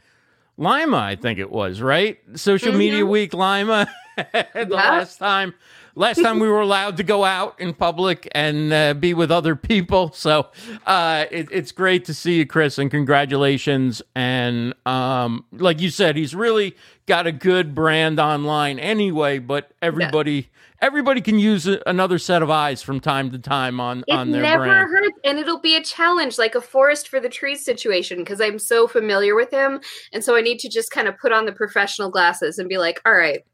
Lima, 0.56 0.96
I 0.96 1.16
think 1.16 1.38
it 1.38 1.50
was, 1.50 1.80
right? 1.82 2.18
Social 2.34 2.72
Media 2.72 3.04
Week 3.04 3.34
Lima. 3.34 3.86
the 4.16 4.46
Yeah. 4.54 4.64
last 4.66 5.18
time 5.18 5.54
last 5.94 6.22
time 6.22 6.38
we 6.38 6.48
were 6.48 6.60
allowed 6.60 6.96
to 6.98 7.02
go 7.02 7.24
out 7.24 7.58
in 7.60 7.74
public 7.74 8.28
and 8.32 8.72
uh, 8.72 8.94
be 8.94 9.14
with 9.14 9.30
other 9.30 9.56
people. 9.56 10.12
So 10.12 10.48
uh, 10.86 11.26
it, 11.30 11.48
it's 11.50 11.72
great 11.72 12.04
to 12.06 12.14
see 12.14 12.38
you, 12.38 12.46
Chris, 12.46 12.78
and 12.78 12.90
congratulations. 12.90 14.02
And 14.14 14.74
um, 14.86 15.44
like 15.52 15.80
you 15.80 15.90
said, 15.90 16.16
he's 16.16 16.34
really 16.34 16.76
got 17.06 17.26
a 17.26 17.32
good 17.32 17.74
brand 17.74 18.20
online 18.20 18.78
anyway. 18.78 19.38
But 19.38 19.72
everybody, 19.82 20.48
everybody 20.80 21.20
can 21.20 21.38
use 21.38 21.66
a, 21.66 21.80
another 21.86 22.18
set 22.18 22.42
of 22.42 22.50
eyes 22.50 22.82
from 22.82 23.00
time 23.00 23.30
to 23.32 23.38
time 23.38 23.80
on 23.80 24.04
It 24.06 24.14
on 24.14 24.30
their 24.30 24.42
never 24.42 24.64
brand. 24.64 24.88
hurts, 24.90 25.18
and 25.24 25.38
it'll 25.38 25.60
be 25.60 25.76
a 25.76 25.82
challenge, 25.82 26.38
like 26.38 26.54
a 26.54 26.60
forest 26.60 27.08
for 27.08 27.18
the 27.20 27.28
trees 27.28 27.64
situation, 27.64 28.18
because 28.18 28.40
I'm 28.40 28.58
so 28.58 28.86
familiar 28.86 29.34
with 29.34 29.50
him, 29.50 29.80
and 30.12 30.22
so 30.22 30.36
I 30.36 30.40
need 30.40 30.58
to 30.60 30.68
just 30.68 30.90
kind 30.90 31.08
of 31.08 31.18
put 31.18 31.32
on 31.32 31.46
the 31.46 31.52
professional 31.52 32.10
glasses 32.10 32.58
and 32.58 32.68
be 32.68 32.78
like, 32.78 33.00
"All 33.04 33.14
right, 33.14 33.44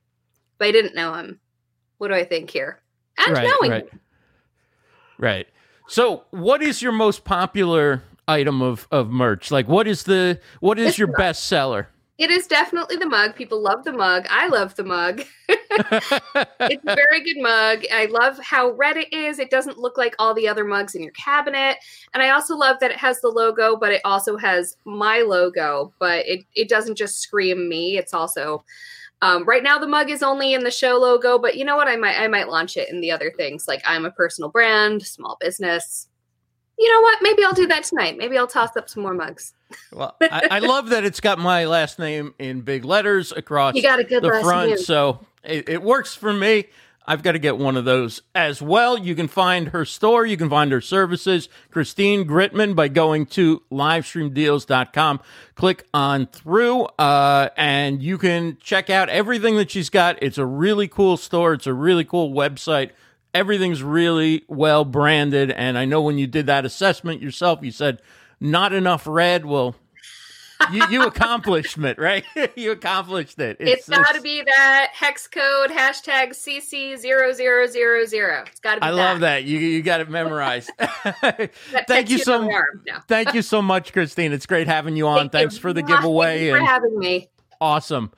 But 0.59 0.69
I 0.69 0.73
didn't 0.73 0.95
know 0.95 1.15
him, 1.15 1.41
what 1.99 2.09
do 2.09 2.15
I 2.15 2.25
think 2.25 2.51
here?" 2.51 2.81
And 3.19 3.35
right, 3.35 3.49
knowing 3.49 3.71
right, 3.71 3.91
right. 5.19 5.47
So, 5.89 6.25
what 6.31 6.63
is 6.63 6.83
your 6.83 6.93
most 6.93 7.25
popular 7.25 8.03
item 8.29 8.63
of 8.63 8.89
of 8.91 9.11
merch? 9.11 9.51
Like, 9.51 9.69
what 9.69 9.87
is 9.87 10.05
the 10.05 10.41
what 10.61 10.79
is 10.79 10.91
It's 10.91 10.99
your 10.99 11.09
best 11.09 11.45
seller? 11.45 11.89
it 12.19 12.31
is 12.31 12.47
definitely 12.47 12.97
the 12.97 13.09
mug. 13.09 13.35
People 13.35 13.61
love 13.61 13.85
the 13.85 13.93
mug. 13.93 14.27
I 14.31 14.49
love 14.49 14.75
the 14.75 14.85
mug. 14.85 15.23
it's 15.49 16.85
a 16.87 16.95
very 16.95 17.23
good 17.23 17.43
mug. 17.43 17.85
I 17.93 18.07
love 18.11 18.39
how 18.39 18.71
red 18.71 18.97
it 18.97 19.13
is. 19.13 19.39
It 19.39 19.51
doesn't 19.51 19.77
look 19.77 19.99
like 19.99 20.15
all 20.19 20.33
the 20.33 20.49
other 20.49 20.65
mugs 20.65 20.95
in 20.95 21.03
your 21.03 21.13
cabinet. 21.13 21.77
And 22.15 22.23
I 22.23 22.31
also 22.31 22.57
love 22.57 22.79
that 22.81 22.91
it 22.91 22.97
has 22.97 23.21
the 23.21 23.29
logo, 23.29 23.77
but 23.77 23.93
it 23.93 24.01
also 24.05 24.39
has 24.39 24.79
my 24.87 25.21
logo, 25.21 25.93
but 25.99 26.27
it, 26.27 26.47
it 26.55 26.71
doesn't 26.71 26.97
just 26.97 27.21
scream 27.21 27.69
me. 27.69 27.99
It's 27.99 28.15
also 28.15 28.65
um, 29.23 29.45
right 29.45 29.63
now 29.63 29.79
the 29.79 29.87
mug 29.87 30.11
is 30.11 30.23
only 30.23 30.53
in 30.53 30.65
the 30.65 30.71
show 30.71 30.97
logo, 30.99 31.39
but 31.39 31.57
you 31.57 31.65
know 31.65 31.77
what? 31.77 31.89
I 31.89 31.97
might 31.97 32.19
I 32.19 32.29
might 32.29 32.49
launch 32.49 32.77
it 32.77 32.89
in 32.91 33.01
the 33.01 33.11
other 33.11 33.33
things. 33.37 33.67
Like 33.67 33.83
I'm 33.87 34.05
a 34.05 34.11
personal 34.11 34.51
brand, 34.51 35.03
small 35.03 35.37
business. 35.41 36.09
You 36.79 36.93
know 36.93 37.01
what? 37.01 37.19
Maybe 37.23 37.43
I'll 37.43 37.55
do 37.55 37.67
that 37.69 37.85
tonight. 37.85 38.19
Maybe 38.19 38.37
I'll 38.37 38.47
toss 38.47 38.77
up 38.77 38.91
some 38.91 39.03
more 39.03 39.15
mugs. 39.15 39.55
Well, 39.93 40.15
I, 40.21 40.49
I 40.51 40.59
love 40.61 40.91
that 40.91 41.05
it's 41.05 41.21
got 41.21 41.39
my 41.39 41.65
last 41.65 41.99
name 41.99 42.35
in 42.39 42.61
big 42.61 42.85
letters 42.85 43.33
across 43.33 43.75
You 43.75 43.83
got 43.83 43.99
a 43.99 44.05
good 44.05 44.23
the 44.23 44.29
last 44.29 44.45
front, 44.45 44.69
name. 44.71 44.79
so 44.79 45.25
it, 45.43 45.69
it 45.71 45.83
works 45.83 46.15
for 46.15 46.35
me. 46.35 46.67
I've 47.07 47.23
got 47.23 47.33
to 47.33 47.39
get 47.39 47.57
one 47.57 47.77
of 47.77 47.85
those 47.85 48.23
as 48.35 48.61
well. 48.61 48.99
You 48.99 49.15
can 49.15 49.29
find 49.29 49.69
her 49.69 49.85
store, 49.85 50.27
you 50.27 50.37
can 50.37 50.51
find 50.51 50.73
her 50.73 50.81
services, 50.81 51.49
Christine 51.71 52.27
Gritmon, 52.27 52.75
by 52.75 52.89
going 52.89 53.27
to 53.27 53.63
livestreamdeals.com. 53.71 55.21
Click 55.55 55.87
on 55.95 56.27
through, 56.27 56.85
uh, 56.99 57.51
and 57.57 58.03
you 58.03 58.19
can 58.19 58.59
check 58.61 58.91
out 58.91 59.09
everything 59.09 59.57
that 59.57 59.71
she's 59.71 59.91
got. 59.91 60.21
It's 60.23 60.39
a 60.39 60.47
really 60.47 60.89
cool 60.89 61.17
store, 61.17 61.53
it's 61.53 61.67
a 61.67 61.75
really 61.75 62.05
cool 62.05 62.33
website. 62.33 62.91
Everything's 63.33 63.83
really 63.83 64.45
well 64.49 64.85
branded. 64.85 65.51
And 65.51 65.77
I 65.77 65.85
know 65.85 66.01
when 66.01 66.17
you 66.17 66.27
did 66.27 66.47
that 66.47 66.65
assessment 66.65 67.21
yourself, 67.21 67.61
you 67.63 67.71
said 67.71 68.01
not 68.41 68.73
enough 68.73 69.07
red. 69.07 69.45
Well, 69.45 69.77
you, 70.73 70.85
you 70.91 71.07
accomplished 71.07 71.79
it, 71.79 71.99
right? 71.99 72.25
you 72.57 72.73
accomplished 72.73 73.39
it. 73.39 73.57
it's 73.61 73.89
got 73.89 74.15
to 74.15 74.21
be 74.21 74.43
that 74.43 74.91
hex 74.93 75.27
code 75.27 75.71
hashtag 75.71 76.31
CC0000. 76.31 78.49
It's 78.49 78.61
got 78.61 78.77
to 78.77 78.81
be 78.81 78.87
I 78.87 78.91
love 78.91 79.21
that. 79.21 79.45
You 79.45 79.59
you 79.59 79.83
got 79.83 80.01
it 80.01 80.09
memorized. 80.09 80.71
Thank 80.79 82.11
you 82.11 82.19
so 82.19 82.51
arm. 82.51 82.83
No. 82.87 82.99
Thank 83.09 83.35
you 83.35 83.43
so 83.43 83.63
much, 83.63 83.93
Christine. 83.93 84.33
It's 84.33 84.47
great 84.47 84.67
having 84.67 84.97
you 84.97 85.09
on. 85.09 85.19
Thank 85.19 85.33
you. 85.33 85.39
Thanks 85.39 85.59
for 85.59 85.73
the 85.73 85.83
Mwah. 85.83 85.87
Thank 85.87 86.01
giveaway 86.01 86.45
you 86.47 86.51
for 86.53 86.59
and 86.59 86.67
having 86.67 86.99
me. 86.99 87.29
awesome. 87.61 88.13